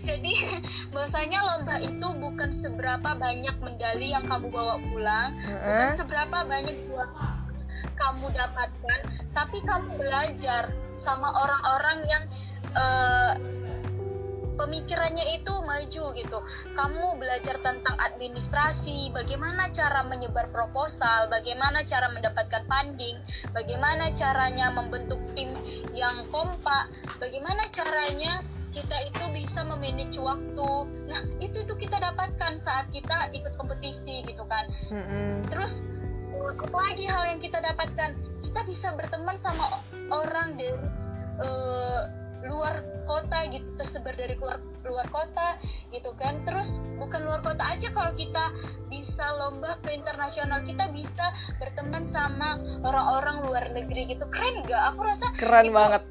[0.00, 0.32] Jadi
[0.94, 5.66] bahwasanya lomba itu bukan seberapa banyak medali yang kamu bawa pulang, uh -huh.
[5.66, 7.42] bukan seberapa banyak juara
[7.98, 9.00] kamu dapatkan,
[9.32, 12.24] tapi kamu belajar sama orang-orang yang
[12.76, 13.32] uh,
[14.60, 16.38] pemikirannya itu maju gitu.
[16.76, 23.16] Kamu belajar tentang administrasi, bagaimana cara menyebar proposal, bagaimana cara mendapatkan funding,
[23.56, 25.48] bagaimana caranya membentuk tim
[25.96, 30.70] yang kompak, bagaimana caranya kita itu bisa memanage waktu.
[31.10, 34.68] Nah, itu itu kita dapatkan saat kita ikut kompetisi gitu kan.
[34.92, 35.30] Mm -hmm.
[35.50, 35.90] Terus
[36.90, 38.10] lagi hal yang kita dapatkan.
[38.42, 39.62] Kita bisa berteman sama
[40.10, 40.74] orang dari
[41.40, 42.02] uh,
[42.48, 42.74] luar
[43.04, 45.60] kota gitu tersebar dari luar luar kota
[45.94, 46.42] gitu kan.
[46.48, 48.50] Terus bukan luar kota aja kalau kita
[48.88, 51.24] bisa lomba ke internasional kita bisa
[51.60, 54.26] berteman sama orang-orang luar negeri gitu.
[54.32, 56.02] Keren gak aku rasa keren itu, banget.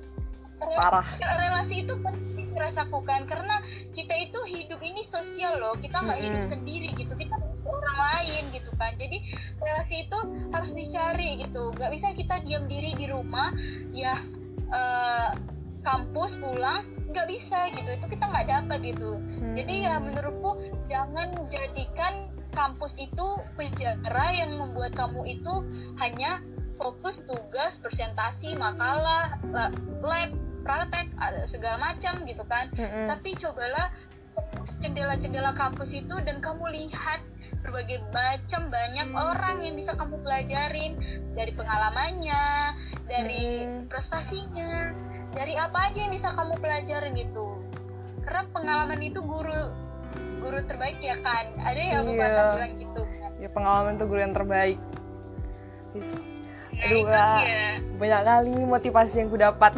[0.60, 1.08] parah.
[1.40, 3.56] relasi itu penting rasakan karena
[3.94, 5.76] kita itu hidup ini sosial loh.
[5.78, 7.14] Kita nggak hidup sendiri gitu.
[7.14, 7.36] Kita
[7.66, 8.94] orang lain gitu kan.
[8.98, 9.18] Jadi
[9.60, 10.20] relasi itu
[10.54, 11.74] harus dicari gitu.
[11.76, 13.54] Nggak bisa kita diam diri di rumah
[13.94, 14.16] ya
[14.72, 15.30] uh,
[15.86, 16.86] kampus pulang.
[17.10, 17.90] Nggak bisa gitu.
[17.94, 19.18] Itu kita nggak dapat gitu.
[19.20, 19.54] Hmm.
[19.58, 20.52] jadi ya menurutku
[20.88, 25.54] jangan jadikan kampus itu penjara yang membuat kamu itu
[26.02, 26.42] hanya
[26.80, 29.38] fokus tugas presentasi makalah
[30.02, 31.12] lab praktek
[31.46, 33.08] segala macam gitu kan hmm.
[33.08, 33.88] tapi cobalah
[34.80, 37.20] jendela-jendela kampus itu dan kamu lihat
[37.60, 40.96] berbagai macam banyak orang yang bisa kamu pelajarin
[41.36, 42.46] dari pengalamannya,
[43.10, 43.92] dari hmm.
[43.92, 44.96] prestasinya,
[45.36, 47.60] dari apa aja yang bisa kamu pelajarin gitu.
[48.24, 49.76] Karena pengalaman itu guru
[50.40, 51.52] guru terbaik ya kan.
[51.60, 52.54] Ada ya yeah.
[52.56, 53.02] bilang gitu.
[53.40, 54.80] Ya pengalaman itu guru yang terbaik.
[55.98, 56.39] Yes.
[56.80, 57.76] Aduh, ya.
[58.00, 59.76] banyak kali motivasi yang ku dapat.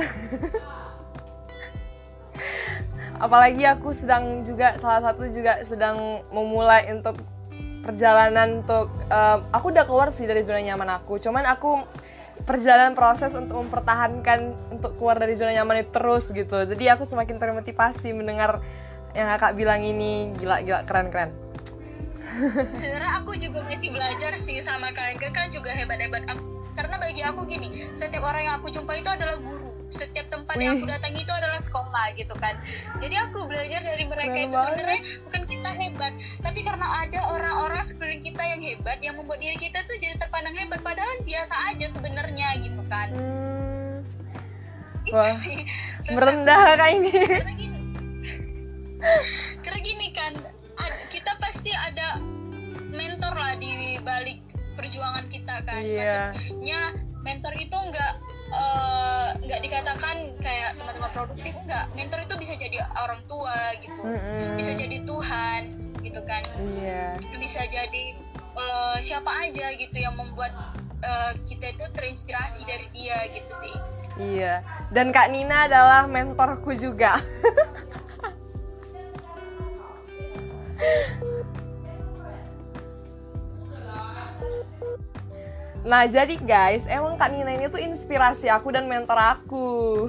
[3.22, 7.22] apalagi aku sedang juga salah satu juga sedang memulai untuk
[7.86, 11.22] perjalanan untuk uh, aku udah keluar sih dari zona nyaman aku.
[11.22, 11.82] Cuman aku
[12.46, 16.66] perjalanan proses untuk mempertahankan untuk keluar dari zona nyaman itu terus gitu.
[16.66, 18.62] Jadi aku semakin termotivasi mendengar
[19.14, 20.34] yang kakak bilang ini.
[20.38, 21.30] Gila gila keren keren.
[22.74, 25.18] Sebenarnya aku juga masih belajar sih sama kalian.
[25.34, 26.26] Kan juga hebat hebat
[26.76, 29.70] karena bagi aku gini setiap orang yang aku jumpa itu adalah guru.
[29.92, 30.64] Setiap tempat Wih.
[30.64, 32.56] yang aku datangi itu adalah sekolah gitu kan.
[33.04, 37.84] Jadi aku belajar dari mereka Keren itu sebenarnya bukan kita hebat tapi karena ada orang-orang
[37.84, 41.86] sekeliling kita yang hebat yang membuat diri kita tuh jadi terpandang hebat padahal biasa aja
[41.92, 43.10] sebenarnya gitu kan.
[43.12, 44.00] Hmm.
[45.12, 45.36] wah
[46.08, 47.12] merendah kayak ini.
[47.42, 47.80] Karena gini,
[49.66, 50.34] karena gini kan
[51.10, 52.22] kita pasti ada
[52.94, 55.82] mentor lah di balik perjuangan kita kan.
[55.84, 56.34] Yeah.
[56.34, 56.80] maksudnya
[57.22, 58.14] mentor itu enggak
[59.48, 61.86] nggak uh, dikatakan kayak teman-teman produktif nggak.
[61.96, 64.04] Mentor itu bisa jadi orang tua gitu.
[64.04, 64.58] Mm-hmm.
[64.60, 65.62] bisa jadi Tuhan
[66.02, 66.44] gitu kan.
[66.82, 67.14] Yeah.
[67.38, 68.04] bisa jadi
[68.58, 70.52] uh, siapa aja gitu yang membuat
[71.04, 73.76] uh, kita itu terinspirasi dari dia gitu sih.
[74.20, 74.60] Iya.
[74.92, 77.16] Dan Kak Nina adalah mentorku juga
[85.82, 90.06] Nah jadi guys, emang Kak Nina ini tuh inspirasi aku dan mentor aku.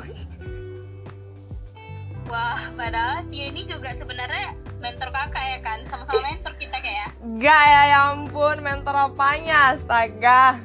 [2.28, 4.52] Wah, padahal dia ini juga sebenarnya
[4.84, 5.78] mentor kakak ya kan?
[5.88, 7.16] Sama-sama mentor kita kayak.
[7.40, 9.72] Gak ya, ya ampun, mentor apanya?
[9.72, 10.60] Astaga.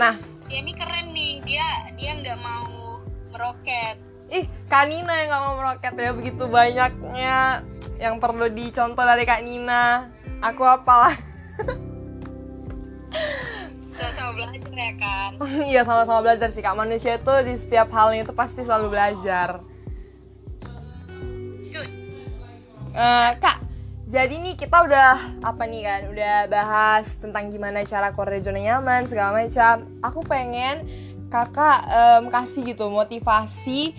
[0.00, 0.16] nah,
[0.48, 1.44] dia ini keren nih.
[1.44, 3.04] Dia dia nggak mau
[3.36, 4.00] meroket.
[4.32, 7.64] Ih, Kak Nina yang nggak mau meroket ya begitu banyaknya
[8.00, 10.08] yang perlu dicontoh dari Kak Nina.
[10.40, 11.27] Aku apalah.
[14.38, 15.30] Belajar ya kan
[15.74, 19.58] iya sama-sama belajar sih kak manusia itu di setiap halnya itu pasti selalu belajar
[21.68, 21.90] Good.
[22.94, 23.58] Uh, kak
[24.08, 28.60] jadi nih kita udah apa nih kan udah bahas tentang gimana cara keluar dari zona
[28.62, 30.88] nyaman segala macam aku pengen
[31.28, 33.92] kakak um, kasih gitu motivasi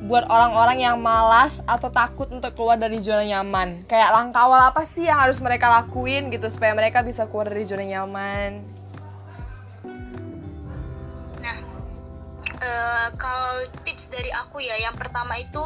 [0.00, 3.84] buat orang-orang yang malas atau takut untuk keluar dari zona nyaman.
[3.84, 7.68] Kayak langkah awal apa sih yang harus mereka lakuin gitu supaya mereka bisa keluar dari
[7.68, 8.79] zona nyaman?
[12.60, 15.60] Uh, kalau tips dari aku ya, yang pertama itu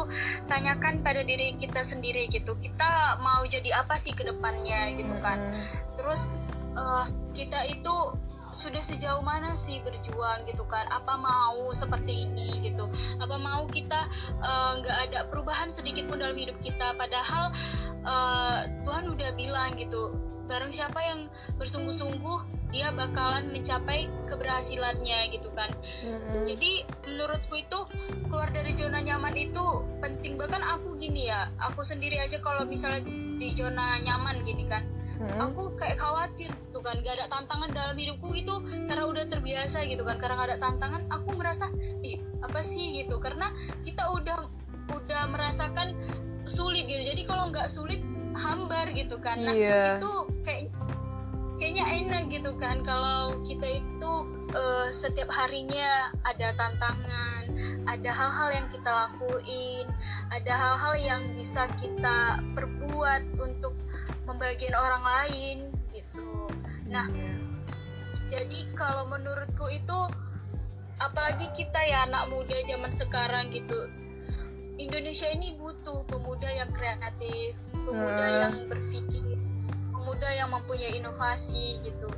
[0.47, 2.55] tanyakan pada diri kita sendiri gitu.
[2.59, 5.39] Kita mau jadi apa sih ke depannya gitu kan.
[5.39, 5.63] Hmm.
[5.99, 6.31] Terus
[6.75, 7.95] uh, kita itu
[8.55, 12.87] sudah sejauh mana sih berjuang gitu kan apa mau seperti ini gitu
[13.19, 17.51] apa mau kita eh, nggak uh, ada perubahan sedikit pun dalam hidup kita padahal
[18.07, 21.19] uh, Tuhan udah bilang gitu barang siapa yang
[21.57, 25.71] bersungguh-sungguh dia bakalan mencapai keberhasilannya gitu kan.
[26.03, 26.43] Mm-hmm.
[26.49, 26.71] jadi
[27.07, 27.79] menurutku itu
[28.27, 29.63] keluar dari zona nyaman itu
[30.03, 33.05] penting bahkan aku gini ya aku sendiri aja kalau misalnya
[33.35, 34.83] di zona nyaman gini kan
[35.19, 35.39] hmm.
[35.39, 36.99] aku kayak khawatir tuh kan.
[37.03, 38.55] Gak ada tantangan dalam hidupku itu
[38.87, 40.19] karena udah terbiasa gitu kan.
[40.19, 41.71] Karena gak ada tantangan aku merasa
[42.03, 43.03] ih apa sih?
[43.03, 43.15] Gitu.
[43.19, 43.47] Karena
[43.83, 44.37] kita udah
[44.91, 45.95] udah merasakan
[46.45, 47.01] sulit gitu.
[47.15, 48.03] Jadi kalau nggak sulit
[48.35, 49.97] hambar gitu kan nah yeah.
[49.97, 50.69] itu kayak
[51.55, 54.13] kayaknya enak gitu kan kalau kita itu
[54.51, 57.43] uh, setiap harinya ada tantangan
[57.87, 59.85] ada hal-hal yang kita lakuin
[60.35, 63.75] ada hal-hal yang bisa kita perbuat untuk
[64.27, 65.57] membagian orang lain
[65.95, 66.51] gitu
[66.91, 67.39] nah yeah.
[68.35, 69.99] jadi kalau menurutku itu
[70.99, 73.79] apalagi kita ya anak muda zaman sekarang gitu
[74.75, 78.35] Indonesia ini butuh pemuda yang kreatif pemuda uh.
[78.43, 79.25] yang berpikir
[79.93, 82.09] pemuda yang mempunyai inovasi gitu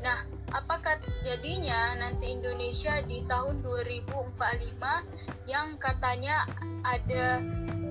[0.00, 0.18] nah
[0.52, 6.48] apakah jadinya nanti Indonesia di tahun 2045 yang katanya
[6.84, 7.40] ada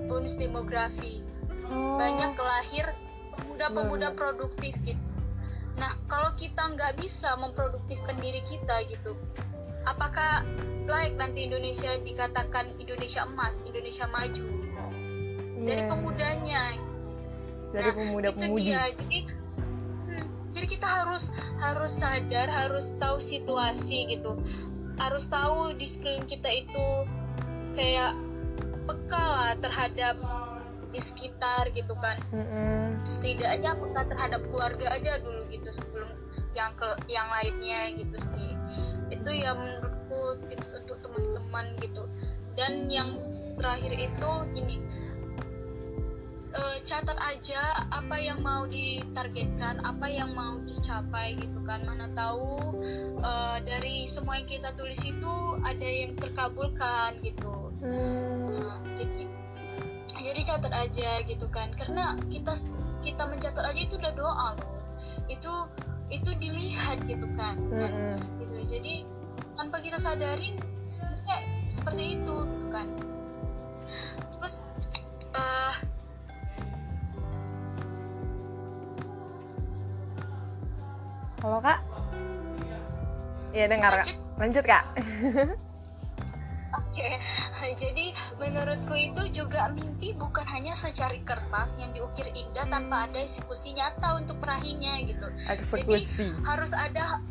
[0.06, 1.24] bonus demografi
[1.70, 1.98] oh.
[1.98, 2.86] banyak kelahir
[3.54, 5.04] pemuda-pemuda produktif gitu.
[5.78, 9.14] Nah, kalau kita nggak bisa memproduktifkan diri kita gitu,
[9.86, 10.42] apakah
[10.90, 14.70] layak nanti Indonesia dikatakan Indonesia emas, Indonesia maju gitu?
[14.74, 15.66] Yeah.
[15.66, 16.62] Dari pemudanya.
[17.74, 18.70] Dari nah, pemuda-pemudi.
[18.70, 24.38] Jadi, hmm, jadi kita harus harus sadar, harus tahu situasi gitu,
[25.02, 26.86] harus tahu di sekeliling kita itu
[27.74, 28.14] kayak
[28.86, 30.16] peka lah terhadap
[30.94, 32.22] di sekitar gitu kan.
[32.30, 33.02] Mm-hmm.
[33.04, 36.08] setidaknya peka terhadap keluarga aja dulu gitu sebelum
[36.54, 38.54] yang ke yang lainnya gitu sih.
[39.10, 42.06] Itu ya menurutku tips untuk teman-teman gitu.
[42.54, 43.18] Dan yang
[43.58, 44.76] terakhir itu ini
[46.54, 51.82] uh, catat aja apa yang mau ditargetkan apa yang mau dicapai gitu kan.
[51.82, 52.78] Mana tahu
[53.20, 55.34] uh, dari semua yang kita tulis itu
[55.66, 57.74] ada yang terkabulkan gitu.
[57.84, 58.64] Hmm.
[58.64, 59.22] nah, jadi
[60.14, 61.74] jadi catat aja gitu kan.
[61.74, 62.54] Karena kita
[63.02, 64.50] kita mencatat aja itu udah doa.
[65.26, 65.52] Itu
[66.08, 67.58] itu dilihat gitu kan.
[67.74, 68.40] Dan Mm-mm.
[68.40, 68.94] gitu jadi
[69.58, 72.86] tanpa kita sadarin sebenarnya seperti itu gitu kan.
[74.30, 74.64] Terus
[75.34, 75.93] eh
[81.44, 81.76] halo kak
[83.52, 84.16] Iya dengar kak Lanjut.
[84.40, 84.84] lanjut kak
[86.74, 87.10] Oke,
[87.84, 88.06] jadi
[88.40, 94.24] menurutku itu juga mimpi bukan hanya secari kertas yang diukir indah tanpa ada eksekusi nyata
[94.24, 95.28] untuk perahinya gitu.
[95.52, 97.22] eksekusi Jadi harus ada,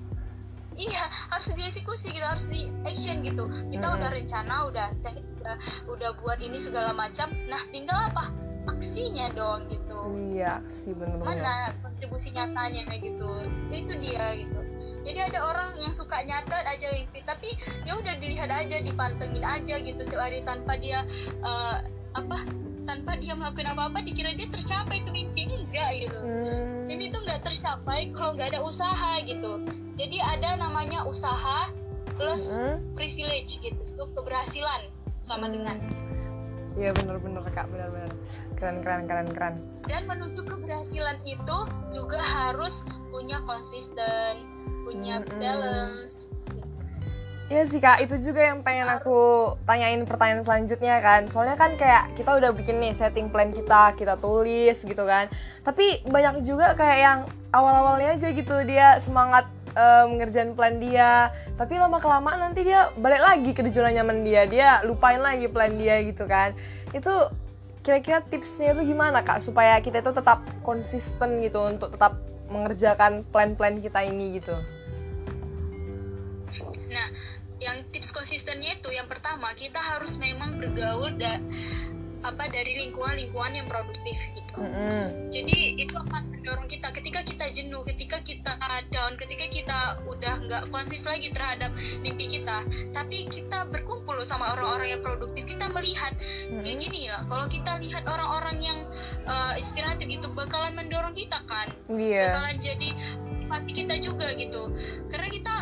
[0.80, 3.49] iya harus dieksekusi gitu, harus di action gitu.
[3.67, 3.97] Kita Mm-mm.
[3.99, 5.56] udah rencana, udah set, udah,
[5.91, 7.34] udah buat ini segala macam.
[7.52, 8.32] Nah tinggal apa?
[8.63, 9.99] Aksinya dong gitu.
[10.32, 13.32] iya sih bener-bener Mana kontribusi nyatanya kayak gitu?
[13.69, 14.60] Itu dia gitu.
[15.04, 17.49] Jadi ada orang yang suka nyatet aja mimpi, tapi
[17.84, 21.04] ya udah dilihat aja, dipantengin aja gitu setiap hari tanpa dia
[21.43, 21.78] eh,
[22.15, 22.38] apa?
[22.84, 26.19] Tanpa dia melakukan apa-apa, dikira dia tercapai itu mimpi enggak gitu.
[26.19, 26.88] Hmm.
[26.88, 29.60] Mimpi itu nggak tercapai kalau nggak ada usaha gitu.
[29.95, 31.71] Jadi ada namanya usaha
[32.15, 32.80] plus Hmm.
[32.95, 34.88] privilege gitu, itu keberhasilan
[35.23, 35.56] sama Hmm.
[35.56, 35.78] dengan
[36.73, 37.69] Iya bener-bener kak.
[37.69, 38.12] Bener-bener.
[38.57, 39.55] Keren keren keren keren.
[39.86, 41.57] Dan menuju keberhasilan itu
[41.93, 42.81] juga harus
[43.13, 44.47] punya konsisten,
[44.88, 45.38] punya Mm-mm.
[45.38, 46.31] balance.
[47.51, 51.29] Iya sih kak, itu juga yang pengen aku tanyain pertanyaan selanjutnya kan.
[51.29, 55.29] Soalnya kan kayak kita udah bikin nih setting plan kita, kita tulis gitu kan.
[55.62, 57.19] Tapi banyak juga kayak yang
[57.53, 61.33] awal-awalnya aja gitu dia semangat eh, ngerjain plan dia.
[61.57, 64.45] Tapi lama-kelamaan nanti dia balik lagi ke zona nyaman dia.
[64.47, 66.53] Dia lupain lagi plan dia gitu kan.
[66.93, 67.29] Itu
[67.83, 69.43] kira-kira tipsnya itu gimana kak?
[69.43, 74.55] Supaya kita itu tetap konsisten gitu untuk tetap mengerjakan plan-plan kita ini gitu.
[76.93, 77.07] Nah,
[77.57, 81.41] yang tips konsistennya itu yang pertama kita harus memang bergaul da,
[82.23, 84.63] apa dari lingkungan-lingkungan yang produktif gitu.
[84.63, 85.29] Mm-mm.
[85.29, 88.55] Jadi itu akan mendorong kita ketika kita jenuh, ketika kita
[88.93, 92.63] down, ketika kita udah nggak konsis lagi terhadap mimpi kita,
[92.95, 96.13] tapi kita berkumpul sama orang-orang yang produktif, kita melihat
[96.63, 97.25] kayak gini ya.
[97.27, 98.79] Kalau kita lihat orang-orang yang
[99.27, 102.89] eh, inspiratif gitu, bakalan mendorong kita kan, Iya bakalan jadi
[103.51, 104.63] motivasi kita juga gitu.
[105.12, 105.55] Karena kita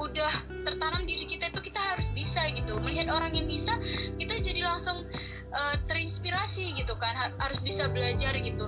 [0.00, 0.32] udah
[0.64, 2.80] tertanam diri kita itu kita harus bisa gitu.
[2.80, 3.76] Melihat orang yang bisa,
[4.16, 5.04] kita jadi langsung
[5.50, 7.12] eh, terinspirasi gitu kan.
[7.14, 8.66] Ha- harus bisa belajar gitu.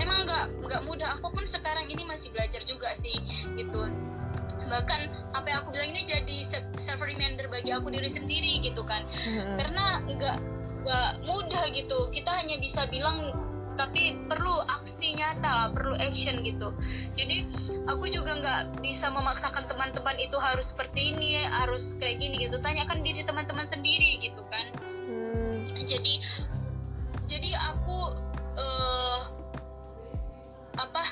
[0.00, 1.08] Emang nggak nggak mudah.
[1.20, 3.16] Aku pun sekarang ini masih belajar juga sih
[3.60, 3.80] gitu.
[4.60, 5.00] Bahkan
[5.36, 6.36] apa yang aku bilang ini jadi
[6.78, 9.04] self reminder bagi aku diri sendiri gitu kan.
[9.28, 9.56] Mm-mm.
[9.60, 10.36] karena nggak
[10.80, 11.98] nggak mudah gitu.
[12.16, 16.74] Kita hanya bisa bilang tapi perlu aksi nyata lah perlu action gitu.
[17.14, 17.36] Jadi
[17.86, 22.58] aku juga nggak bisa memaksakan teman-teman itu harus seperti ini harus kayak gini gitu.
[22.62, 24.66] Tanyakan diri teman-teman sendiri gitu kan.
[25.10, 25.66] Hmm.
[25.86, 26.14] jadi
[27.26, 27.98] jadi aku
[28.58, 29.20] eh
[30.78, 31.02] apa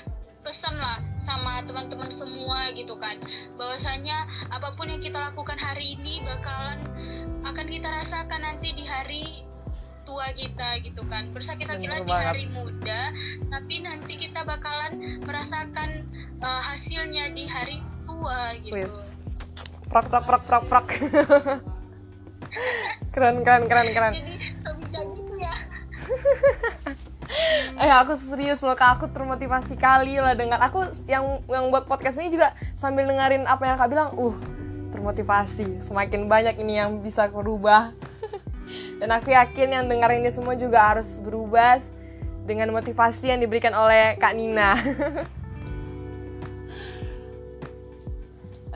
[0.42, 3.20] pesan lah sama teman-teman semua gitu kan.
[3.60, 6.80] Bahwasanya apa pun yang kita lakukan hari ini bakalan
[7.44, 9.44] akan kita rasakan nanti di hari
[10.08, 13.12] tua kita gitu kan bersakit-sakitan di hari muda
[13.52, 16.08] tapi nanti kita bakalan merasakan
[16.40, 17.76] eh, hasilnya di hari
[18.08, 19.20] tua gitu Wis.
[19.88, 20.86] Prak prak prak prak prak.
[23.12, 24.12] keren keren keren keren.
[24.16, 24.32] jadi
[24.88, 25.54] gitu ya
[27.76, 32.16] Eh aku serius loh kak, aku termotivasi kali lah dengan aku yang yang buat podcast
[32.24, 34.32] ini juga sambil dengerin apa yang kak bilang, uh
[34.90, 35.78] termotivasi.
[35.84, 37.92] Semakin banyak ini yang bisa aku rubah.
[38.98, 41.80] Dan aku yakin yang dengar ini semua juga harus berubah
[42.48, 44.76] dengan motivasi yang diberikan oleh Kak Nina.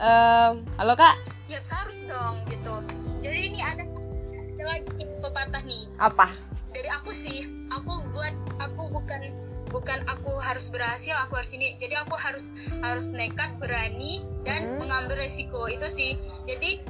[0.03, 1.15] Em, halo kak,
[1.47, 2.75] ya harus dong gitu
[3.23, 3.87] jadi ini ada
[4.35, 6.33] ada lagi pepatah nih apa?
[6.73, 9.21] dari aku sih aku buat aku bukan
[9.69, 12.49] bukan aku harus berhasil aku harus ini jadi aku harus
[12.81, 14.83] harus nekat berani dan Hmm.
[14.83, 16.17] mengambil resiko itu sih
[16.49, 16.83] jadi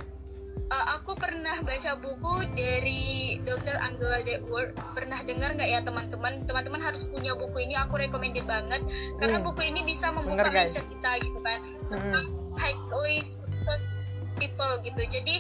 [0.74, 3.04] eh, aku pernah baca buku dari
[3.40, 3.78] Dr.
[3.78, 8.82] Angela Duckworth pernah dengar nggak ya teman-teman teman-teman harus punya buku ini aku recommended banget
[9.18, 9.46] karena Hmm.
[9.46, 11.94] buku ini bisa membuka mindset kita gitu kan Hmm.
[11.94, 12.26] tentang
[12.56, 13.80] highly successful
[14.36, 15.36] people gitu jadi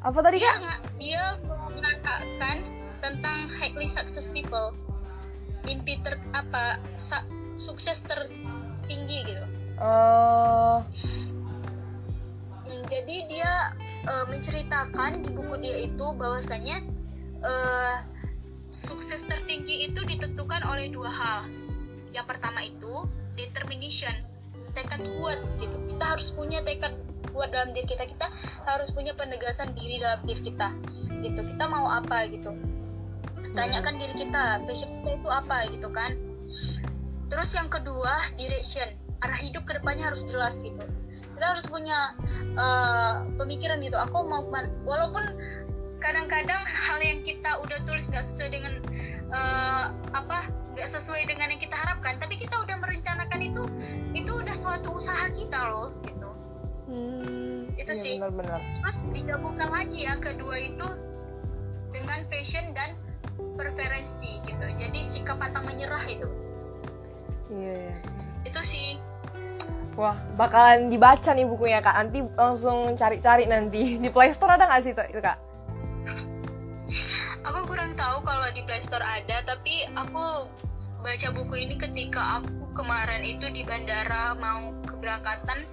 [0.00, 0.56] Apa tadi dia kak?
[0.58, 1.22] nggak dia
[1.68, 2.56] mengatakan
[2.98, 4.72] tentang highly success people
[5.62, 9.44] mimpi ter apa sa- sukses tertinggi gitu
[9.76, 10.84] Oh,
[12.62, 13.52] Hmm, jadi dia
[14.04, 16.84] eh, menceritakan di buku dia itu bahwasanya
[17.44, 17.96] eh,
[18.70, 21.40] sukses tertinggi itu ditentukan oleh dua hal.
[22.14, 24.14] Yang pertama itu determination
[24.74, 25.76] tekad kuat gitu.
[25.90, 26.94] Kita harus punya tekad
[27.34, 28.06] kuat dalam diri kita.
[28.06, 28.26] Kita
[28.66, 30.68] harus punya penegasan diri dalam diri kita
[31.22, 31.40] gitu.
[31.42, 32.54] Kita mau apa gitu.
[33.50, 36.14] Tanyakan diri kita passion kita itu apa gitu kan.
[37.30, 38.86] Terus yang kedua direction.
[39.20, 40.80] Arah hidup ke depannya harus jelas gitu
[41.40, 42.12] kita harus punya
[42.60, 43.96] uh, pemikiran gitu.
[43.96, 44.44] Aku mau
[44.84, 45.24] walaupun
[46.04, 48.76] kadang-kadang hal yang kita udah tulis nggak sesuai dengan
[49.32, 53.64] uh, apa nggak sesuai dengan yang kita harapkan tapi kita udah merencanakan itu
[54.12, 56.28] itu udah suatu usaha kita loh gitu.
[56.92, 58.14] Hmm, itu iya, sih.
[58.20, 58.60] benar -benar.
[58.76, 60.88] terus digabungkan lagi yang kedua itu
[61.88, 63.00] dengan passion dan
[63.56, 64.66] preferensi gitu.
[64.76, 66.28] Jadi sikap pantang menyerah itu.
[67.48, 67.96] Iya yeah.
[68.44, 69.00] itu sih
[69.98, 71.94] Wah, bakalan dibaca nih bukunya kak.
[71.96, 75.38] Nanti langsung cari-cari nanti di Play Store ada nggak sih itu, itu kak?
[77.46, 80.50] Aku kurang tahu kalau di Play Store ada, tapi aku
[81.00, 85.64] baca buku ini ketika aku kemarin itu di bandara mau keberangkatan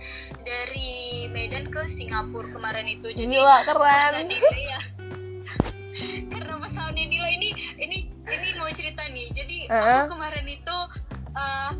[0.47, 3.11] dari Medan ke Singapura kemarin itu.
[3.11, 4.31] Jadi Gila, keren.
[4.55, 4.81] Ya.
[6.29, 7.49] Karena pesawatnya Dila ini
[7.81, 9.27] ini ini mau cerita nih.
[9.33, 9.97] Jadi uh -huh.
[10.05, 10.77] aku kemarin itu
[11.35, 11.71] uh,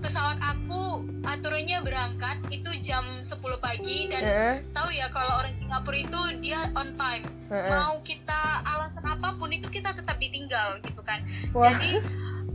[0.00, 4.56] pesawat aku aturannya berangkat itu jam 10 pagi dan uh.
[4.72, 7.68] tahu ya kalau orang Singapura itu dia on time uh.
[7.68, 11.20] mau kita alasan apa pun itu kita tetap ditinggal gitu kan
[11.52, 11.70] Wah.
[11.70, 12.00] jadi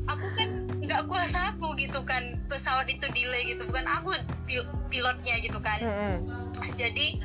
[0.10, 0.50] aku kan
[0.86, 4.14] nggak kuasa aku gitu kan pesawat itu delay gitu bukan aku
[4.46, 6.18] pil pilotnya gitu kan uh.
[6.78, 7.22] jadi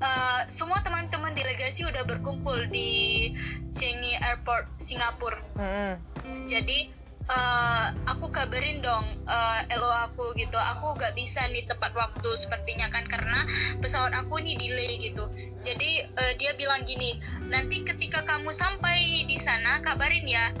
[0.00, 3.32] uh, semua teman-teman delegasi udah berkumpul di
[3.72, 5.96] Changi Airport Singapura uh.
[6.44, 7.01] jadi
[7.32, 10.56] uh, aku kabarin dong uh, eh, LO aku gitu.
[10.76, 13.44] Aku gak bisa nih tepat waktu sepertinya kan karena
[13.80, 15.28] pesawat aku nih delay gitu.
[15.64, 17.18] Jadi uh, dia bilang gini
[17.48, 20.52] nanti ketika kamu sampai di sana kabarin ya.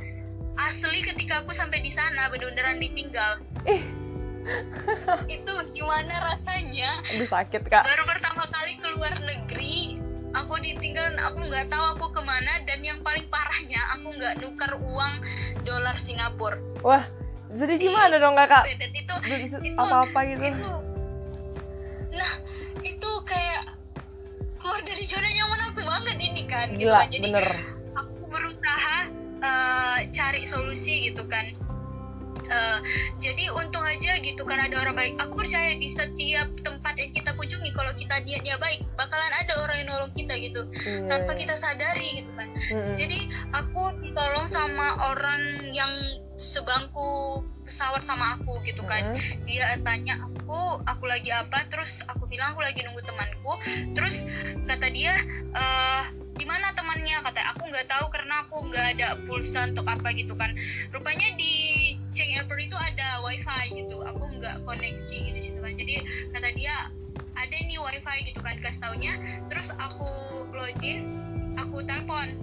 [0.52, 3.40] Asli ketika aku sampai di sana bener-beneran ditinggal.
[5.32, 7.00] Itu gimana rasanya?
[7.16, 7.88] Aduh sakit kak.
[7.88, 9.96] Baru pertama kali keluar negeri
[10.32, 14.72] aku ditinggal aku nggak tahu aku ke mana dan yang paling parahnya aku nggak nukar
[14.80, 15.14] uang
[15.64, 16.58] dolar Singapura.
[16.80, 17.04] Wah
[17.52, 18.64] jadi gimana dong kakak?
[18.72, 20.44] Itu, itu apa apa gitu.
[20.48, 20.70] itu,
[22.16, 22.32] nah
[22.80, 23.76] itu kayak
[24.56, 26.88] keluar dari zona nyaman aku banget ini kan gitu.
[26.88, 27.46] Gila, gitu jadi bener.
[27.92, 28.98] aku berusaha
[29.44, 31.44] uh, cari solusi gitu kan
[32.48, 32.78] uh,
[33.22, 37.30] jadi untung aja gitu kan ada orang baik aku percaya di setiap tempat yang kita
[37.36, 41.08] kunjungi kalau kita niatnya baik bakalan ada orang yang nolong kita gitu yeah.
[41.08, 42.94] tanpa kita sadari gitu kan mm-hmm.
[42.98, 43.18] jadi
[43.54, 45.90] aku ditolong sama orang yang
[46.34, 49.44] sebangku pesawat sama aku gitu kan mm-hmm.
[49.46, 53.52] dia tanya aku aku lagi apa terus aku bilang aku lagi nunggu temanku
[53.94, 54.26] terus
[54.66, 55.14] kata dia
[55.54, 57.22] uh, di mana temannya?
[57.22, 60.50] Kata aku nggak tahu karena aku nggak ada pulsa untuk apa gitu kan.
[60.90, 64.02] Rupanya di Cheng Airport itu ada wifi gitu.
[64.02, 65.78] Aku nggak koneksi gitu situ kan.
[65.78, 66.02] Jadi
[66.34, 66.90] kata dia
[67.38, 69.14] ada nih wifi gitu kan kasih taunya.
[69.54, 70.10] Terus aku
[70.50, 71.14] login
[71.54, 72.34] aku telepon.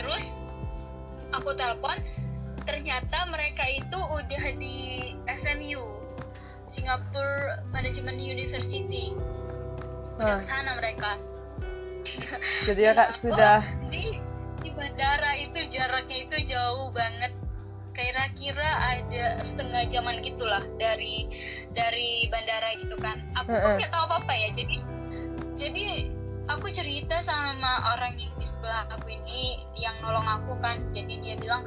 [0.00, 0.32] Terus
[1.36, 2.00] aku telepon
[2.64, 6.00] ternyata mereka itu udah di SMU
[6.72, 9.12] Singapore Management University.
[10.16, 10.40] Udah uh.
[10.40, 11.20] ke sana mereka
[12.68, 14.20] jadi ya kak sudah di,
[14.60, 17.32] di bandara itu jaraknya itu jauh banget.
[17.94, 21.30] Kira-kira ada setengah jaman gitulah dari
[21.72, 23.22] dari bandara gitu kan.
[23.38, 23.76] Aku uh -uh.
[23.78, 24.76] nggak tahu apa apa ya jadi
[25.54, 25.86] jadi
[26.50, 30.82] aku cerita sama orang yang di sebelah aku ini yang nolong aku kan.
[30.90, 31.62] Jadi dia bilang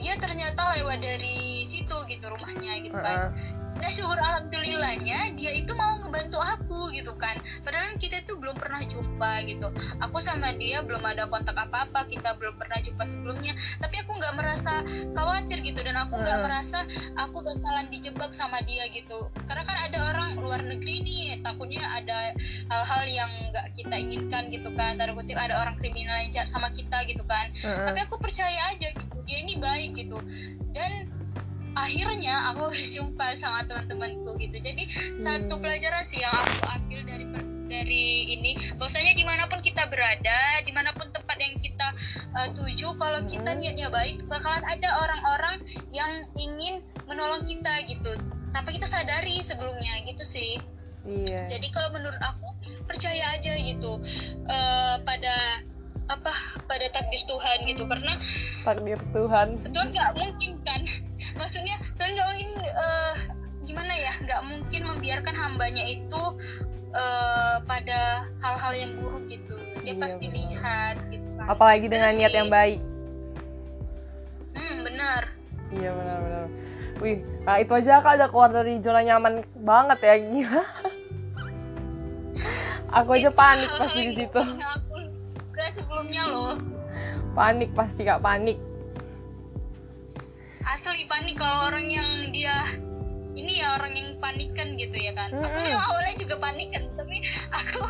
[0.00, 3.30] dia ternyata lewat dari situ gitu rumahnya gitu kan.
[3.30, 7.40] Uh -uh nah syukur alhamdulillahnya dia itu mau ngebantu aku gitu kan.
[7.64, 9.68] Padahal kita tuh belum pernah jumpa gitu.
[10.04, 13.56] Aku sama dia belum ada kontak apa apa kita belum pernah jumpa sebelumnya.
[13.80, 14.84] Tapi aku nggak merasa
[15.16, 16.46] khawatir gitu dan aku nggak hmm.
[16.46, 16.78] merasa
[17.16, 19.32] aku bakalan dijebak sama dia gitu.
[19.48, 22.36] Karena kan ada orang luar negeri nih takutnya ada
[22.68, 25.00] hal-hal yang nggak kita inginkan gitu kan.
[25.00, 27.48] Tanda kutip ada orang kriminal yang jahat sama kita gitu kan.
[27.62, 27.84] Hmm.
[27.86, 30.18] tapi aku percaya aja gitu dia ini baik gitu.
[30.76, 31.21] Dan
[31.76, 34.56] akhirnya aku berjumpa sama teman-temanku gitu.
[34.60, 35.16] Jadi hmm.
[35.18, 37.26] satu pelajaran sih yang aku ambil dari
[37.72, 38.04] dari
[38.36, 38.52] ini.
[38.76, 41.88] Bahwasanya di mana pun kita berada di mana pun tempat yang kita
[42.36, 43.58] uh, tuju kalau kita hmm.
[43.58, 45.56] niatnya baik bakalan ada orang-orang
[45.96, 48.12] yang ingin menolong kita gitu.
[48.52, 50.60] Tanpa kita sadari sebelumnya gitu sih.
[51.02, 51.50] Iya.
[51.50, 52.46] jadi kalau menurut aku
[52.86, 53.98] percaya aja gitu
[54.46, 55.66] uh, pada
[56.06, 56.32] apa
[56.66, 57.82] pada takdir Tuhan gitu.
[57.90, 58.14] Karena
[58.62, 59.48] takdir Tuhan.
[59.66, 60.10] Tuhan nggak?
[60.14, 60.80] Mungkin kan
[61.38, 63.14] maksudnya Tuhan nggak mungkin uh,
[63.64, 64.12] gimana ya?
[64.22, 66.22] Nggak mungkin membiarkan hambanya itu
[66.92, 69.56] uh, pada hal-hal yang buruk gitu.
[69.82, 70.38] Dia iya, pasti bener.
[70.38, 71.46] lihat gitu kan.
[71.50, 72.80] apalagi dengan Terus niat sih, yang baik.
[74.52, 75.22] Hmm benar.
[75.72, 76.32] Iya benar-benar
[77.02, 80.62] wih nah itu aja kak udah keluar dari zona nyaman banget ya gila.
[83.02, 84.42] Aku aja panik pasti di situ.
[85.72, 86.60] sebelumnya loh.
[87.32, 88.60] Panik pasti kak panik
[90.64, 92.54] asli panik kalau orang yang dia
[93.32, 95.32] ini ya orang yang panikan gitu ya kan.
[95.32, 95.64] Aku Mm-mm.
[95.64, 97.16] memang awalnya juga panikan tapi
[97.50, 97.80] aku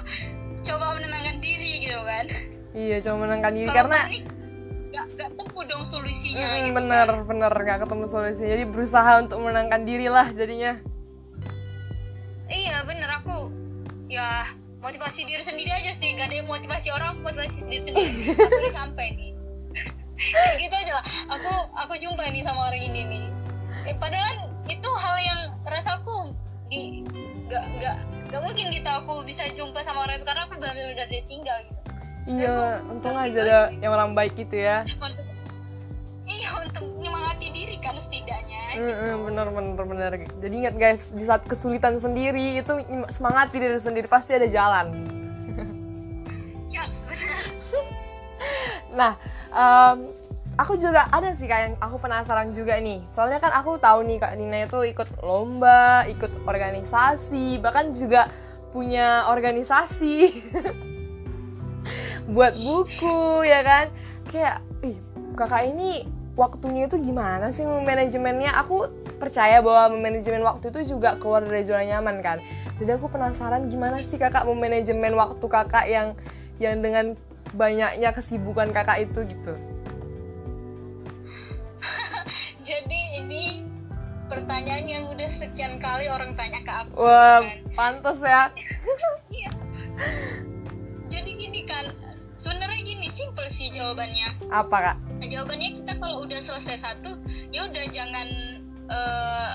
[0.63, 2.27] coba menenangkan diri gitu kan.
[2.73, 4.25] Iya cuma menangkan diri Kalau karena panik
[4.93, 7.25] nggak nggak temu dong solusinya Mm, gitu bener kan.
[7.27, 8.51] bener nggak ketemu solusinya.
[8.55, 10.73] Jadi berusaha untuk menangkan diri lah jadinya.
[12.53, 13.49] Iya bener aku
[14.13, 16.13] ya motivasi diri sendiri aja sih.
[16.15, 18.37] Gak ada yang motivasi orang aku motivasi diri sendiri.
[18.37, 19.32] Aku udah sampai nih
[20.63, 21.05] gitu aja lah.
[21.31, 23.25] aku aku jumpa nih sama orang ini nih.
[23.89, 26.31] Eh, padahal itu hal yang rasaku
[26.71, 27.03] di
[27.51, 27.97] gak gak
[28.33, 31.81] gak mungkin gitu aku bisa jumpa sama orang itu karena aku benar-benar udah ditinggal gitu.
[32.23, 34.87] Iya Aku- untung aja gitu ada yang orang baik gitu ya.
[34.87, 35.27] Untuk
[36.23, 38.63] iya untuk menyemangati diri kan setidaknya.
[38.79, 40.11] Mm-mm, bener bener bener.
[40.39, 42.73] Jadi ingat guys di saat kesulitan sendiri itu
[43.11, 44.87] semangati diri sendiri pasti ada jalan.
[46.73, 47.37] Ya sebenarnya
[48.93, 49.17] Nah,
[49.53, 49.97] em,
[50.57, 53.01] aku juga ada sih kak yang aku penasaran juga nih.
[53.09, 58.29] Soalnya kan aku tahu nih kak Nina itu ikut lomba, ikut organisasi, bahkan juga
[58.73, 60.33] punya organisasi
[62.35, 63.87] buat buku ya kan.
[64.29, 64.97] Kayak, ih
[65.37, 68.57] kakak ini waktunya itu gimana sih manajemennya?
[68.65, 68.89] Aku
[69.21, 72.39] percaya bahwa manajemen waktu itu juga keluar dari zona nyaman kan.
[72.81, 76.19] Jadi aku penasaran gimana sih kakak memanajemen waktu kakak yang
[76.59, 77.15] yang dengan
[77.53, 79.55] banyaknya kesibukan kakak itu gitu.
[82.69, 83.67] jadi ini
[84.27, 87.61] pertanyaan yang udah sekian kali orang tanya ke aku Wah, kan.
[87.75, 88.49] pantas ya.
[89.33, 89.49] Iya.
[91.09, 91.97] jadi gini kan
[92.37, 94.97] sebenarnya gini simple sih jawabannya Apa kak?
[95.21, 97.17] Nah, jawabannya kita kalau udah selesai satu
[97.49, 98.29] ya udah jangan
[98.89, 99.53] eh,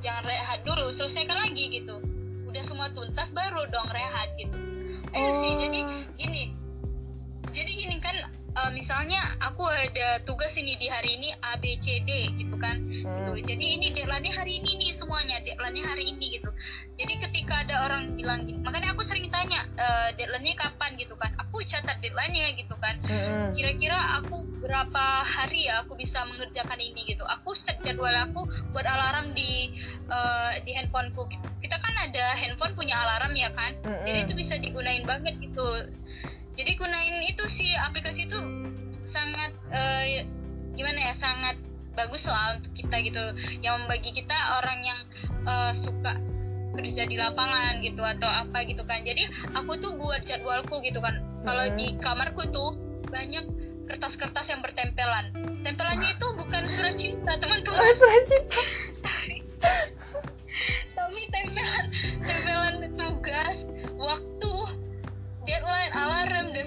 [0.00, 2.02] jangan rehat dulu selesaikan lagi gitu
[2.44, 4.58] udah semua tuntas baru dong rehat gitu
[5.06, 5.58] itu sih Oh.
[5.60, 5.80] jadi
[6.16, 6.42] gini
[7.50, 12.02] jadi gini kan eh, misalnya aku ada tugas ini di hari ini A B C
[12.06, 13.06] D gitu kan gitu.
[13.06, 13.46] Hmm.
[13.46, 16.50] jadi ini deadline-nya hari ini nih semuanya deadline-nya hari ini gitu
[17.00, 21.32] jadi ketika ada orang bilang gini makanya aku sering tanya eh, deadline-nya kapan gitu kan
[21.38, 23.54] aku catat deadline-nya gitu kan Mm-mm.
[23.56, 28.86] kira-kira aku berapa hari ya aku bisa mengerjakan ini gitu aku set jadwal aku buat
[28.86, 29.74] alarm di
[30.10, 31.26] eh, di handphoneku
[31.60, 34.04] kita kan ada handphone punya alarm ya kan Mm-mm.
[34.06, 35.64] jadi itu bisa digunain banget gitu
[36.60, 38.38] jadi gunain itu sih aplikasi itu
[39.08, 40.28] sangat eh,
[40.76, 41.56] gimana ya sangat
[41.96, 43.22] bagus lah untuk kita gitu.
[43.60, 45.00] Yang bagi kita orang yang
[45.48, 46.12] eh, suka
[46.70, 49.00] kerja di lapangan gitu atau apa gitu kan.
[49.02, 49.24] Jadi
[49.56, 51.16] aku tuh buat jadwalku gitu kan.
[51.42, 51.76] Kalau Mhm.
[51.80, 52.76] di kamarku tuh
[53.08, 53.48] banyak
[53.88, 55.32] kertas-kertas yang bertempelan.
[55.64, 57.80] Tempelannya itu bukan surat cinta teman-teman.
[57.80, 58.60] Oh, surat cinta.
[60.94, 61.49] tapi tempelan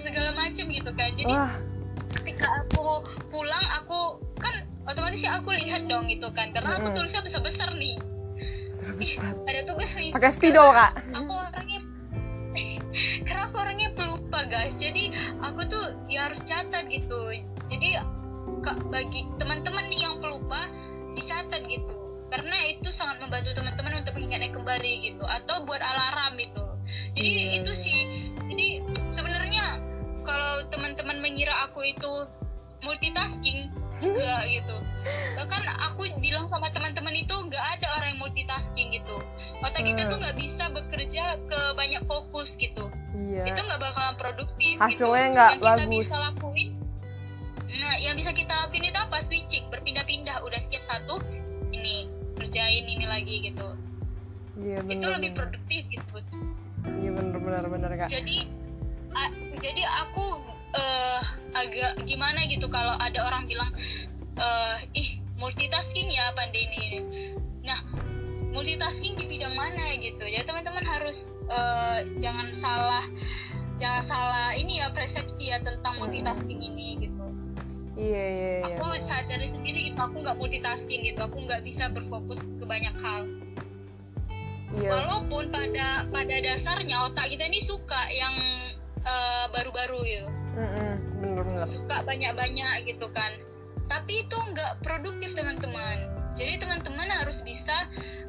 [0.04, 1.54] segala macam gitu kan jadi Wah,
[2.20, 6.52] ketika aku pulang aku kan otomatis ya aku lihat dong gitu kan.
[6.52, 7.96] Karena aku tulisnya besar-besar nih.
[8.74, 9.32] Surat Ih, besar.
[9.48, 10.10] ada tugas nih.
[10.12, 10.92] Pakai spidol kak.
[11.14, 11.80] aku orangnya
[13.26, 14.76] karena aku orangnya pelupa guys.
[14.76, 17.20] Jadi aku tuh ya harus catat gitu.
[17.72, 17.98] Jadi
[18.64, 20.68] Kak, bagi teman-teman nih yang pelupa
[21.16, 21.96] dicatat gitu.
[22.32, 25.24] Karena itu sangat membantu teman-teman untuk mengingatnya kembali gitu.
[25.26, 26.64] Atau buat alarm gitu.
[27.16, 28.00] Jadi Iya, itu sih.
[28.52, 28.68] Jadi
[29.12, 29.43] sebenarnya
[30.34, 32.12] kalau teman-teman mengira aku itu
[32.82, 33.70] multitasking
[34.02, 34.78] enggak gitu
[35.36, 39.22] bahkan aku bilang sama teman-teman itu nggak ada orang yang multitasking gitu
[39.62, 40.10] otak kita Hmm.
[40.10, 43.46] tuh nggak bisa bekerja ke banyak fokus gitu Iya.
[43.46, 45.34] itu nggak bakalan produktif Hasilnya gitu.
[45.34, 45.92] nggak yang kita bagus.
[46.02, 46.70] bisa lakuin
[47.64, 51.22] nah yang bisa kita lakuin itu apa switching berpindah-pindah udah siap satu
[51.72, 53.68] ini kerjain ini lagi gitu
[54.56, 55.14] Iya itu benar.
[55.18, 56.16] lebih produktif gitu
[56.84, 58.10] Iya benar benar benar kak.
[58.10, 58.50] jadi
[59.16, 60.26] a- jadi aku
[60.74, 61.22] eh,
[61.54, 63.70] agak gimana gitu kalau ada orang bilang
[64.38, 66.84] eh, ih multitasking ya pandai ini
[67.64, 67.80] nah
[68.54, 70.24] multitasking di bidang mana gitu?
[70.30, 73.04] Ya teman-teman harus eh, jangan salah
[73.82, 77.24] jangan salah ini ya persepsi ya tentang multitasking ini gitu.
[77.94, 78.76] Iya iya iya.
[78.78, 83.26] aku sadari sendiri gitu aku nggak multitasking gitu aku nggak bisa berfokus ke banyak hal.
[84.74, 84.90] Iya.
[84.90, 88.34] walaupun pada pada dasarnya otak kita ini suka yang
[89.04, 91.66] eh, baru-baru gitu Mm-mm, Bener bener.
[91.66, 93.32] suka banyak-banyak gitu kan
[93.88, 97.74] tapi itu nggak produktif teman-teman jadi teman-teman harus bisa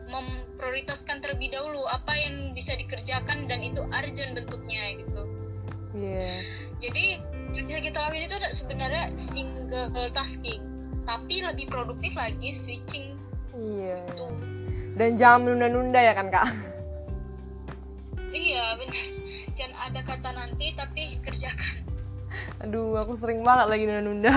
[0.08, 5.22] memprioritaskan terlebih dahulu apa yang bisa dikerjakan dan itu urgent bentuknya gitu
[5.94, 6.26] Iya.
[6.82, 7.04] jadi
[7.54, 10.60] yang bisa kita lakuin itu sebenarnya single tasking
[11.06, 13.14] tapi lebih produktif lagi switching
[13.54, 14.02] Iya.
[14.12, 14.34] tuh
[14.94, 16.46] Dan jangan menunda-nunda ya kan kak?
[18.34, 19.06] Iya benar
[19.54, 21.86] jangan ada kata nanti tapi kerjakan.
[22.66, 24.34] Aduh, aku sering banget lagi nunda-nunda.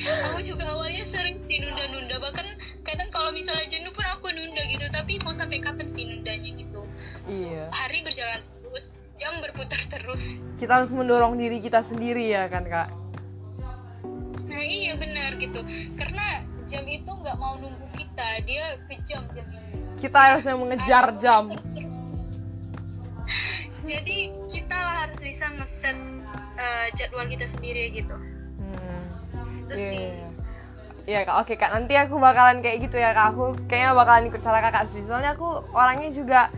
[0.00, 2.20] aku juga awalnya sering sih nunda-nunda.
[2.20, 2.46] Bahkan
[2.84, 6.80] kadang kalau misalnya jenuh pun aku nunda gitu tapi mau sampai kapan sih nundanya gitu?
[7.30, 7.70] Iya.
[7.70, 8.84] hari berjalan terus
[9.16, 10.40] jam berputar terus.
[10.56, 12.88] Kita harus mendorong diri kita sendiri ya kan kak.
[14.50, 15.62] nah iya benar gitu.
[15.94, 18.28] Karena jam itu nggak mau nunggu kita.
[18.44, 19.70] Dia kejam jam ini.
[19.94, 21.54] Kita harusnya mengejar jam.
[23.90, 25.98] Jadi kita harus bisa ngeset
[26.54, 28.14] eh, jadwal kita sendiri gitu
[28.60, 29.02] Hmm.
[29.66, 30.28] itu Iya, sih iya.
[31.08, 31.74] Iya kak, oke kak.
[31.74, 33.34] Nanti aku bakalan kayak gitu ya kak.
[33.34, 35.02] Aku kayaknya bakalan ikut cara kakak sih.
[35.02, 36.52] Soalnya aku orangnya juga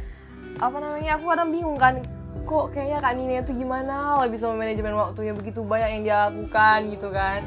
[0.60, 1.16] apa namanya?
[1.16, 2.02] Aku kadang bingung kan.
[2.44, 4.20] Kok kayaknya kak Nina itu gimana?
[4.20, 7.40] Lah bisa manajemen waktunya begitu banyak yang dia lakukan gitu kan.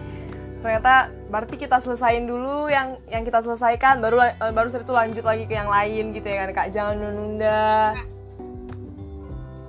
[0.65, 0.93] Ternyata
[1.29, 5.43] berarti kita selesain dulu yang yang kita selesaikan, baru eh, baru setelah itu lanjut lagi
[5.45, 6.67] ke yang lain gitu ya kan kak.
[6.73, 7.93] Jangan nunda.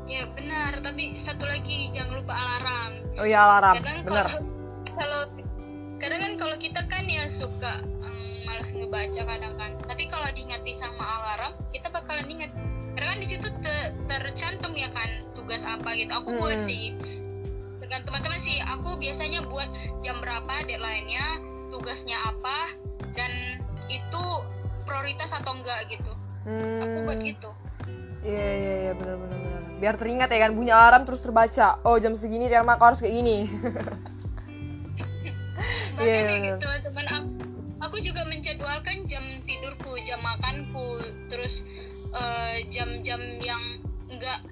[0.06, 0.78] Ya benar.
[0.80, 2.92] Tapi satu lagi jangan lupa alarm.
[3.16, 4.26] Oh iya alarm, kadang bener.
[4.26, 4.40] kalau
[4.92, 5.20] kalau
[5.96, 9.72] kadang kan kalau kita kan ya suka em, malas ngebaca kadang kan.
[9.84, 12.50] Tapi kalau diingati sama alarm kita bakalan ingat.
[12.92, 16.08] Karena kan di situ te- tercantum ya kan tugas apa gitu.
[16.10, 16.64] Aku buat Hmm.
[16.64, 16.96] sih.
[17.76, 18.56] Dengan teman-teman sih.
[18.72, 19.68] Aku biasanya buat
[20.00, 22.72] jam berapa deadline-nya tugasnya apa
[23.12, 23.32] dan
[23.86, 24.24] itu
[24.82, 26.12] prioritas atau enggak gitu.
[26.80, 27.26] Aku buat Hmm.
[27.26, 27.50] gitu.
[28.24, 28.92] Iya iya iya.
[28.92, 29.55] Benar benar benar.
[29.76, 31.80] Biar teringat ya kan bunyi alarm terus terbaca.
[31.84, 33.38] Oh jam segini Tiara harus kayak gini.
[35.96, 36.40] Iya, bener.
[36.44, 37.28] gitu teman-teman aku,
[37.80, 40.88] aku juga menjadwalkan jam tidurku jam makanku
[41.32, 41.64] terus
[42.12, 43.62] eh, jam-jam yang
[44.12, 44.44] enggak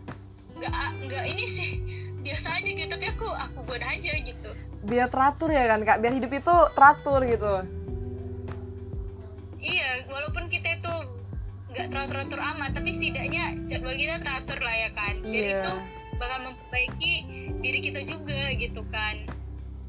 [0.56, 0.72] enggak
[1.04, 1.70] enggak ini sih
[2.24, 4.50] biasa aja gitu tapi aku aku buat aja gitu
[4.84, 6.00] Biar teratur ya kan kak.
[6.00, 7.52] Biar hidup itu teratur gitu.
[9.64, 10.94] iya walaupun kita itu
[11.74, 15.58] nggak teratur-teratur amat tapi setidaknya jadwal kita teratur lah ya kan biar Iya.
[15.58, 15.74] itu
[16.14, 17.14] bakal memperbaiki
[17.58, 19.16] diri kita juga gitu kan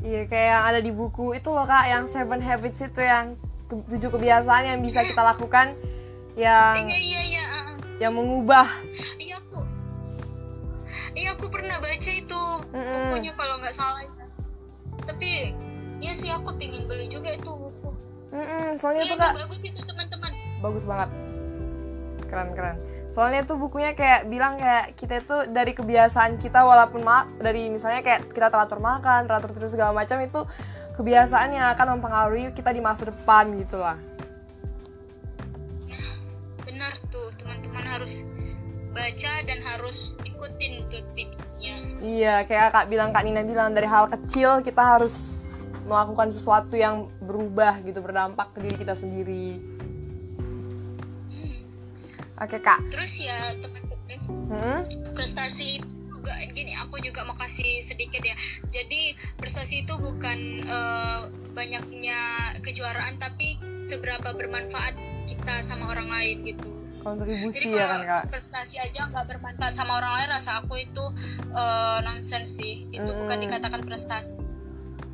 [0.02, 3.34] Iya kayak yang ada di buku itu loh kak yang Seven Habits itu yang
[3.66, 5.74] ke- tujuh kebiasaan yang bisa kita lakukan
[6.36, 7.76] yang iya iya iya ah, ah.
[7.98, 8.66] yang mengubah.
[9.18, 9.62] iya aku
[11.16, 12.94] iya aku pernah baca itu Mm-mm.
[13.08, 14.26] bukunya kalau nggak salah ya.
[15.02, 15.56] tapi
[15.98, 17.90] ya sih aku pengen beli juga itu buku
[18.32, 21.10] Mm-mm, soalnya iya itu kak bagus itu teman-teman bagus banget
[22.36, 22.76] keren keren.
[23.08, 28.04] Soalnya tuh bukunya kayak bilang kayak kita itu dari kebiasaan kita walaupun ma dari misalnya
[28.04, 30.44] kayak kita teratur makan teratur terus segala macam itu
[31.00, 33.96] kebiasaan yang akan mempengaruhi kita di masa depan gitu lah.
[36.68, 38.28] Benar tuh teman-teman harus
[38.92, 44.08] baca dan harus ikutin tuh tipsnya iya kayak kak bilang kak Nina bilang dari hal
[44.08, 45.44] kecil kita harus
[45.86, 49.62] melakukan sesuatu yang berubah gitu berdampak ke diri kita sendiri.
[52.38, 52.80] Oke kak.
[52.92, 53.84] Terus ya teman-teman
[54.46, 54.82] Hmm?
[55.18, 58.36] prestasi itu juga gini aku juga mau kasih sedikit ya.
[58.70, 61.20] Jadi prestasi itu bukan eh,
[61.54, 62.20] banyaknya
[62.62, 64.94] kejuaraan tapi seberapa bermanfaat
[65.26, 66.70] kita sama orang lain gitu.
[67.06, 71.06] Kontribusi jadi ya kan kak prestasi aja nggak bermanfaat sama orang lain rasa aku itu
[71.54, 72.90] eh, nonsens sih.
[72.90, 73.46] Itu bukan Mm-mm.
[73.50, 74.38] dikatakan prestasi.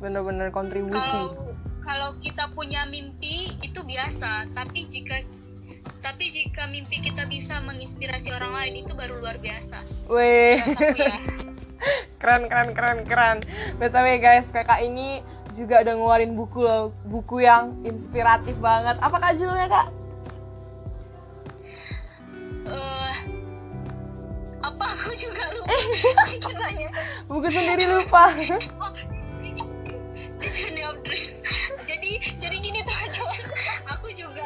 [0.00, 0.98] Bener-bener kontribusi.
[0.98, 1.52] Kalau
[1.82, 4.48] kalau kita punya mimpi itu biasa.
[4.54, 5.20] Tapi jika
[6.02, 9.78] tapi jika mimpi kita bisa menginspirasi orang lain itu baru luar biasa.
[10.10, 10.58] Weh.
[10.98, 11.14] ya.
[12.22, 13.38] Keren keren keren keren.
[13.82, 15.18] Btw guys kakak ini
[15.50, 16.94] juga udah ngeluarin buku loh.
[17.10, 18.94] Buku yang inspiratif banget.
[19.02, 19.86] Apa kak judulnya kak?
[22.70, 23.14] Eh
[24.62, 24.84] apa?
[24.94, 25.74] Aku juga lupa.
[27.30, 28.30] Buku sendiri lupa
[31.86, 32.12] Jadi
[32.42, 33.42] jadi gini teman-teman.
[33.98, 34.44] Aku juga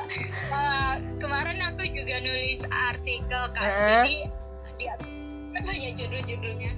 [0.52, 4.04] eh, kemarin aku juga nulis artikel kan Heeh.
[4.04, 4.16] jadi
[4.76, 4.94] dia
[5.64, 6.72] banyak judul-judulnya.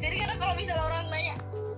[0.00, 1.34] Jadi karena kalau misalnya orang tanya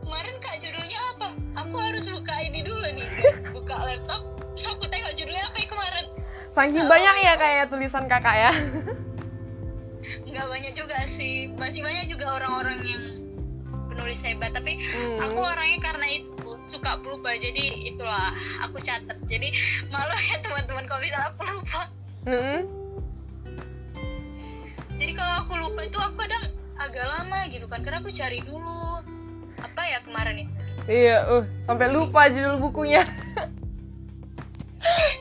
[0.07, 1.28] kemarin kak judulnya apa?
[1.66, 3.09] Aku harus buka ini dulu nih
[3.51, 4.22] buka laptop
[4.55, 6.07] terus aku tengok judulnya apa ya kemarin.
[6.55, 8.53] Saking banyak ya kayak tulisan kakak ya?
[10.30, 11.51] Nggak banyak juga sih.
[11.59, 13.03] Masih banyak juga orang-orang yang
[13.95, 15.22] penulis hebat tapi Hmm.
[15.22, 19.55] aku orangnya karena itu suka lupa jadi itulah aku catat jadi
[19.88, 21.80] malu ya teman-teman kalau misalnya aku lupa
[22.26, 22.61] Hmm.
[24.97, 28.82] jadi kalau aku lupa itu aku kadang agak lama gitu kan karena aku cari dulu
[29.57, 30.53] apa ya kemarin itu.
[30.84, 33.01] Iya uh sampai lupa judul bukunya.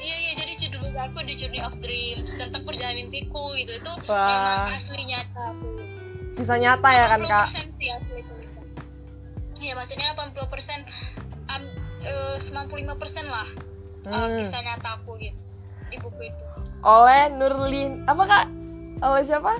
[0.03, 3.71] Iya iya jadi judul aku The Journey of Dreams tentang perjalanan mimpiku gitu.
[3.79, 4.27] Itu Wah.
[4.67, 5.45] memang asli nyata
[6.33, 7.47] kisah nyata ya kan kak?
[7.53, 8.19] 80% sih asli
[9.63, 10.83] Iya maksudnya 80%
[11.47, 11.63] um,
[12.03, 12.83] eh, 95%
[13.25, 13.47] lah
[14.03, 14.35] eh, Hmm.
[14.35, 15.39] kisah nyata aku gitu
[15.87, 16.43] di buku itu.
[16.83, 18.45] oleh Nurlin apa kak
[18.99, 19.55] oleh siapa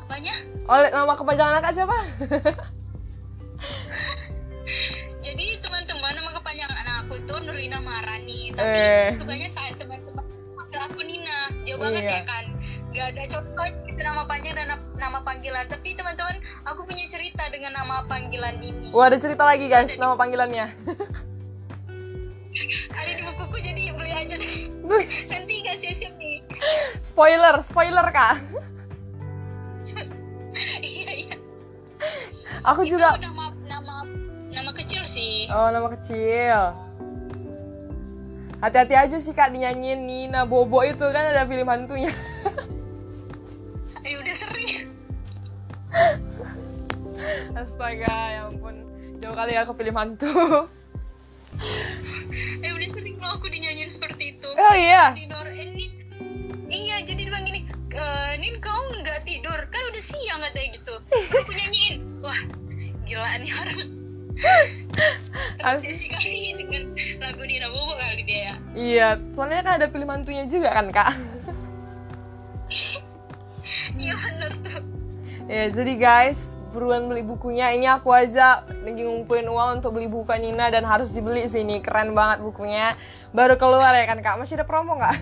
[0.00, 0.34] Apanya?
[0.64, 1.96] oleh nama kepanjangan kakak siapa
[5.18, 9.10] Jadi teman-teman nama kepanjangan aku itu Nurina Marani tapi Eh.
[9.16, 10.24] kebanyakan teman-teman
[10.78, 12.12] aku Nina jauh banget Iya.
[12.14, 12.45] ya kan
[12.96, 17.44] gak ada contoh gitu nama panjang dan na- nama panggilan tapi teman-teman aku punya cerita
[17.46, 20.66] dengan nama panggilan ini Wah ada cerita lagi guys nama panggilannya.
[22.90, 24.72] ada di bukuku jadi beli aja deh
[25.30, 26.40] nanti kasih siap nih
[26.98, 28.40] spoiler, spoiler kak.
[30.82, 31.36] iya iya
[32.64, 33.12] Aku itu juga.
[33.18, 34.02] nama nama
[34.48, 36.72] nama kecil sih Oh nama kecil.
[38.56, 42.08] Hati-hati aja sih kak dinyanyiin Nina Bobo itu kan ada film hantunya.
[44.06, 44.86] Eh udah sering.
[47.60, 48.86] Astaga, ya ampun.
[49.18, 50.30] Jauh kali ya aku film hantu.
[52.64, 54.50] eh udah sering loh aku dinyanyiin seperti itu.
[54.54, 55.10] Oh iya.
[55.16, 55.46] tidur.
[55.50, 55.90] Eh, Nin.
[56.66, 57.62] Iya jadi bilang gini
[57.94, 58.04] e,
[58.42, 59.58] Nin kau nggak tidur?
[59.70, 60.94] Kan udah siang katanya gitu.
[61.42, 62.22] Aku nyanyiin.
[62.22, 62.38] Wah
[63.06, 63.78] gila nih orang.
[65.64, 66.92] As- Obsesi kali dengan
[67.22, 68.54] lagu Nina Bobo kali dia ya.
[68.76, 71.08] Iya, soalnya kan ada film hantunya juga kan kak.
[73.98, 74.82] iya bener tuh
[75.46, 77.70] Ya, jadi guys, buruan beli bukunya.
[77.70, 81.78] Ini aku aja lagi ngumpulin uang untuk beli buku Nina dan harus dibeli sini.
[81.78, 82.98] Keren banget bukunya.
[83.30, 84.42] Baru keluar ya kan kak?
[84.42, 85.14] Masih ada promo nggak?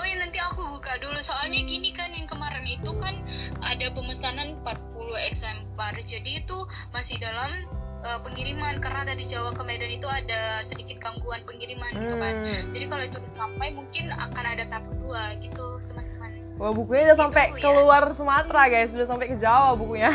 [0.00, 3.20] oh iya nanti aku buka dulu soalnya gini kan yang kemarin itu kan
[3.64, 6.58] ada pemesanan 40 eksemplar jadi itu
[6.92, 7.68] masih dalam
[8.00, 12.62] uh, pengiriman karena dari Jawa ke Medan itu ada sedikit gangguan pengiriman gitu kan Hmm.
[12.70, 17.18] jadi kalau itu udah sampai mungkin akan ada tahap kedua gitu teman-teman Wah bukunya udah
[17.20, 17.62] sampai Itu ya.
[17.64, 20.10] keluar Sumatera guys, udah sampai ke Jawa bukunya.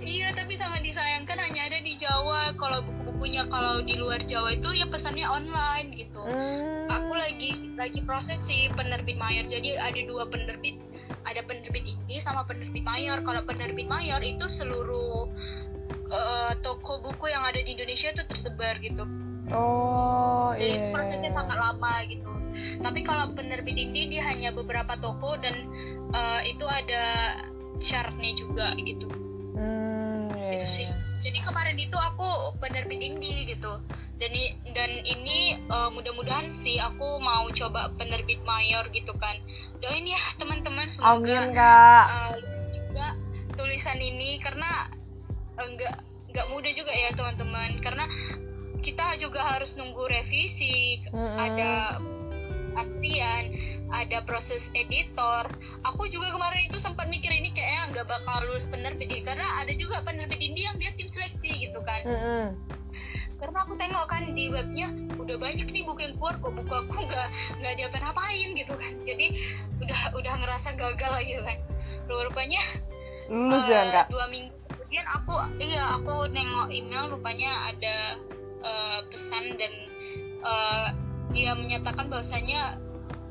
[0.00, 4.70] iya tapi sangat disayangkan hanya ada di Jawa kalau buku-bukunya kalau di luar Jawa itu
[4.72, 6.88] ya pesannya online gitu Hmm.
[6.88, 10.80] aku lagi lagi proses sih penerbit mayor jadi ada dua penerbit
[11.36, 13.20] ada penerbit ini sama penerbit mayor.
[13.20, 15.28] Kalau penerbit mayor itu seluruh
[16.08, 19.04] eh, toko buku yang ada di Indonesia itu tersebar gitu.
[19.52, 20.90] Oh jadi iya.
[20.96, 22.24] prosesnya sangat lama gitu.
[22.80, 25.68] Tapi kalau penerbit indie dia hanya beberapa toko dan
[26.16, 27.36] eh, itu ada
[27.84, 29.04] syaratnya juga gitu.
[29.56, 30.56] Hmm, iya.
[30.56, 30.88] itu sih.
[31.28, 33.76] jadi kemarin itu aku penerbit indie gitu.
[34.16, 34.32] Dan
[34.72, 39.36] dan ini eh, mudah-mudahan sih aku mau coba penerbit mayor gitu kan
[39.86, 42.04] doain ya teman-teman semoga Amin kak.
[42.04, 42.34] eh,
[42.74, 43.06] juga
[43.54, 44.90] tulisan ini karena
[45.54, 45.94] eh, nggak
[46.28, 48.04] nggak mudah juga ya teman-teman karena
[48.82, 51.38] kita juga harus nunggu revisi Mm-mm.
[51.38, 52.02] ada
[52.76, 53.44] antrian
[53.94, 55.46] ada proses editor
[55.86, 59.72] aku juga kemarin itu sempat mikir ini kayaknya nggak bakal lulus penerbit ini karena ada
[59.74, 62.44] juga penerbit indie yang dia tim seleksi gitu kan Mm-mm.
[63.38, 66.96] karena aku tengok kan di webnya udah banyak nih buku yang keluar kok buku aku
[67.06, 67.28] nggak
[67.62, 69.26] nggak diapa-apain gitu kan jadi
[69.82, 71.58] udah udah ngerasa gagal gitu kan
[72.06, 72.62] rupanya
[73.26, 74.06] Lulus eh, ya kak?
[74.10, 77.96] dua minggu kemudian aku iya aku nengok email rupanya ada
[78.62, 79.72] eh, pesan dan
[80.46, 80.88] eh,
[81.36, 82.80] dia menyatakan bahwasanya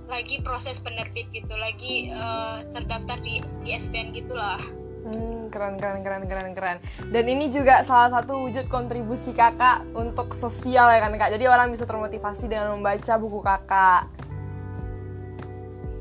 [0.06, 4.62] lagi proses penerbit gitu lagi eh, terdaftar di ISBN gitulah
[5.06, 6.78] Hmm, keren keren keren keren keren.
[7.14, 11.30] Dan ini juga salah satu wujud kontribusi kakak untuk sosial ya kan kak.
[11.30, 14.10] Jadi orang bisa termotivasi dengan membaca buku kakak.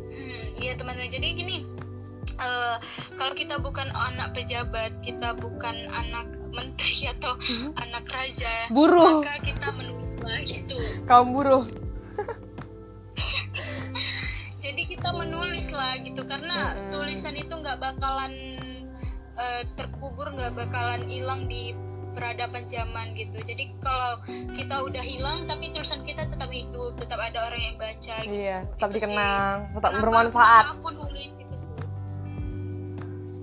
[0.09, 1.13] Hmm, iya teman-teman.
[1.13, 1.57] Jadi gini,
[2.41, 2.77] eh,
[3.21, 6.25] kalau kita bukan anak pejabat, kita bukan anak
[6.57, 7.37] menteri atau
[7.85, 10.81] anak raja, Buruh, maka kita menulis gitu.
[11.05, 11.84] kaum buruh.
[14.75, 16.91] Jadi kita menulis lah gitu, karena Mm-mm.
[16.91, 18.35] tulisan itu nggak bakalan
[19.35, 21.79] eh, terkubur, nggak bakalan hilang di
[22.11, 23.39] peradaban zaman gitu.
[23.39, 24.18] Jadi kalau
[24.51, 28.16] kita udah hilang, tapi tulisan kita tetap hidup, tetap ada orang yang baca.
[28.18, 28.35] Gitu.
[28.35, 29.07] Iya, tetap Itu sih.
[29.07, 30.64] dikenang, tetap Kenapa- bermanfaat.
[30.75, 31.70] Aku nulis itu sih.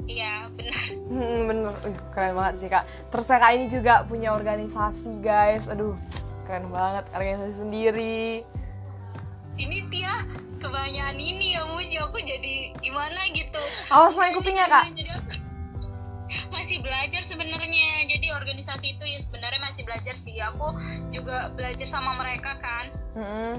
[0.10, 0.80] Iya benar.
[1.12, 1.72] Hmm, bener,
[2.12, 2.84] keren banget sih kak.
[3.08, 5.68] Terus kakak ini juga punya organisasi guys.
[5.68, 5.96] Aduh,
[6.44, 8.44] keren banget organisasi sendiri.
[9.56, 10.24] ini Tia
[10.62, 13.60] kebanyakan ini ya Muji aku jadi gimana gitu.
[13.90, 14.94] Awas main kupingnya kak.
[14.94, 15.32] Jadi aku
[16.54, 17.90] masih belajar sebenarnya.
[18.08, 20.38] Jadi organisasi itu ya sebenarnya masih belajar sih.
[20.54, 20.78] Aku
[21.10, 22.86] juga belajar sama mereka kan.
[23.12, 23.56] Mm-mm.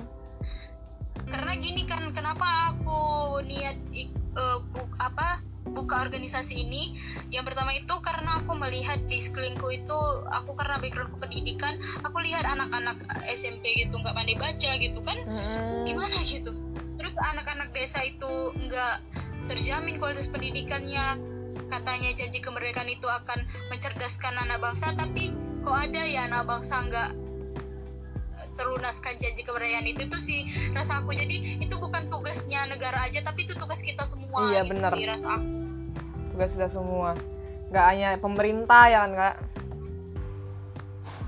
[1.23, 3.01] karena gini kan kenapa aku
[3.45, 6.93] niat ik- eh, bu- apa buka organisasi ini?
[7.29, 12.45] Yang pertama itu karena aku melihat di sekelilingku itu aku karena backgroundku pendidikan aku lihat
[12.45, 15.17] anak-anak SMP gitu nggak pandai baca gitu kan?
[15.25, 15.85] Mm-mm.
[15.85, 16.53] gimana gitu
[17.17, 18.97] anak-anak desa itu nggak
[19.47, 21.19] terjamin kualitas pendidikannya
[21.69, 25.33] katanya janji kemerdekaan itu akan mencerdaskan anak bangsa tapi
[25.65, 27.11] kok ada ya anak bangsa nggak
[28.37, 30.41] eh, terlunaskan janji kemerdekaan itu itu sih
[30.73, 34.71] rasa aku jadi itu bukan tugasnya negara aja tapi itu tugas kita semua Iya, gitu
[34.77, 34.93] benar.
[34.95, 35.49] rasa aku
[36.33, 37.13] Tugas kita semua.
[37.69, 39.35] Nggak hanya pemerintah ya kan kak.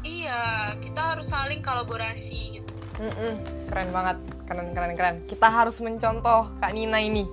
[0.05, 0.41] iya
[0.81, 3.35] kita harus saling kolaborasi gitu Mm-mm,
[3.67, 4.23] keren banget.
[4.47, 5.17] Keren keren keren.
[5.27, 7.27] Kita harus mencontoh kak Nina ini.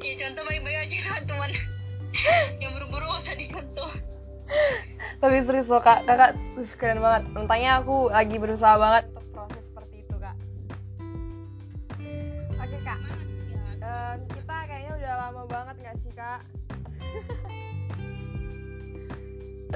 [0.00, 1.50] Iya contoh baik-baik aja teman-teman
[2.64, 3.90] yang buru-buru gak usah dicontoh.
[5.20, 6.08] Tapi serius loh kak.
[6.08, 7.28] Kakak uh, keren banget.
[7.36, 10.36] Entahnya aku lagi berusaha banget untuk proses seperti itu kak.
[12.56, 12.98] Oke kak.
[13.84, 16.40] Em, kita kayaknya udah lama banget gak sih kak?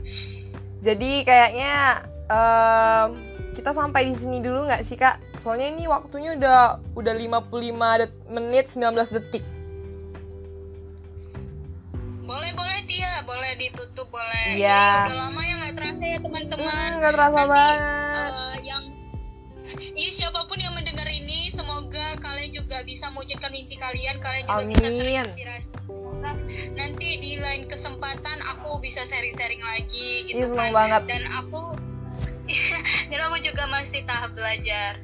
[0.86, 3.08] Jadi kayaknya em,
[3.50, 6.60] kita sampai di sini dulu nggak sih kak soalnya ini waktunya udah
[6.94, 7.50] udah 55
[7.98, 9.42] det- menit 19 detik
[12.22, 14.70] boleh boleh Tia boleh ditutup boleh Iya.
[14.70, 18.32] Ya, udah lama ya nggak terasa ya teman-teman Hmm, nggak terasa Nanti, banget.
[18.32, 18.84] eh, yang
[19.70, 24.64] Iya siapa pun yang mendengar ini semoga kalian juga bisa mewujudkan mimpi kalian kalian juga
[24.64, 24.98] bisa Amin.
[24.98, 26.30] terinspirasi semoga
[26.72, 31.02] nanti di lain kesempatan aku bisa sharing-sharing lagi gitu Ih, kan banget.
[31.06, 31.74] dan aku
[33.10, 34.98] dan aku juga masih tahap belajar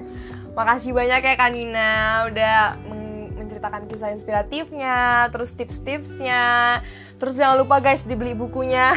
[0.57, 6.80] Makasih banyak ya Kak Nina udah men- menceritakan kisah inspiratifnya, terus tips-tipsnya.
[7.20, 8.97] Terus jangan lupa guys dibeli bukunya.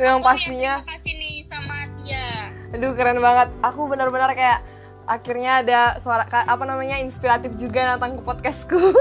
[0.00, 2.28] Yang Aku pastinya, ya, kasih nih sama Tia
[2.72, 3.48] aduh keren banget.
[3.60, 4.64] Aku benar-benar kayak
[5.04, 8.80] akhirnya ada suara apa namanya inspiratif juga datang ke podcastku.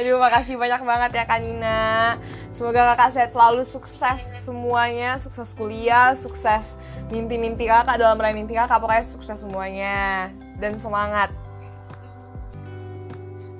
[0.00, 2.18] Aduh makasih banyak banget ya Kak Nina
[2.56, 6.80] Semoga kakak sehat selalu sukses semuanya Sukses kuliah, sukses
[7.12, 11.28] mimpi-mimpi kakak dalam meraih mimpi kakak Pokoknya sukses semuanya Dan semangat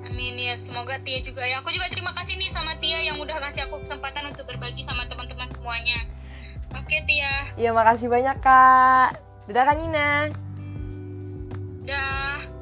[0.01, 1.61] Amin ya, semoga Tia juga ya.
[1.61, 5.05] Aku juga terima kasih nih sama Tia yang udah kasih aku kesempatan untuk berbagi sama
[5.05, 6.09] teman-teman semuanya.
[6.73, 10.33] Oke Tia, Ya makasih banyak kak Dadah Kak Nina
[11.87, 12.56] dah.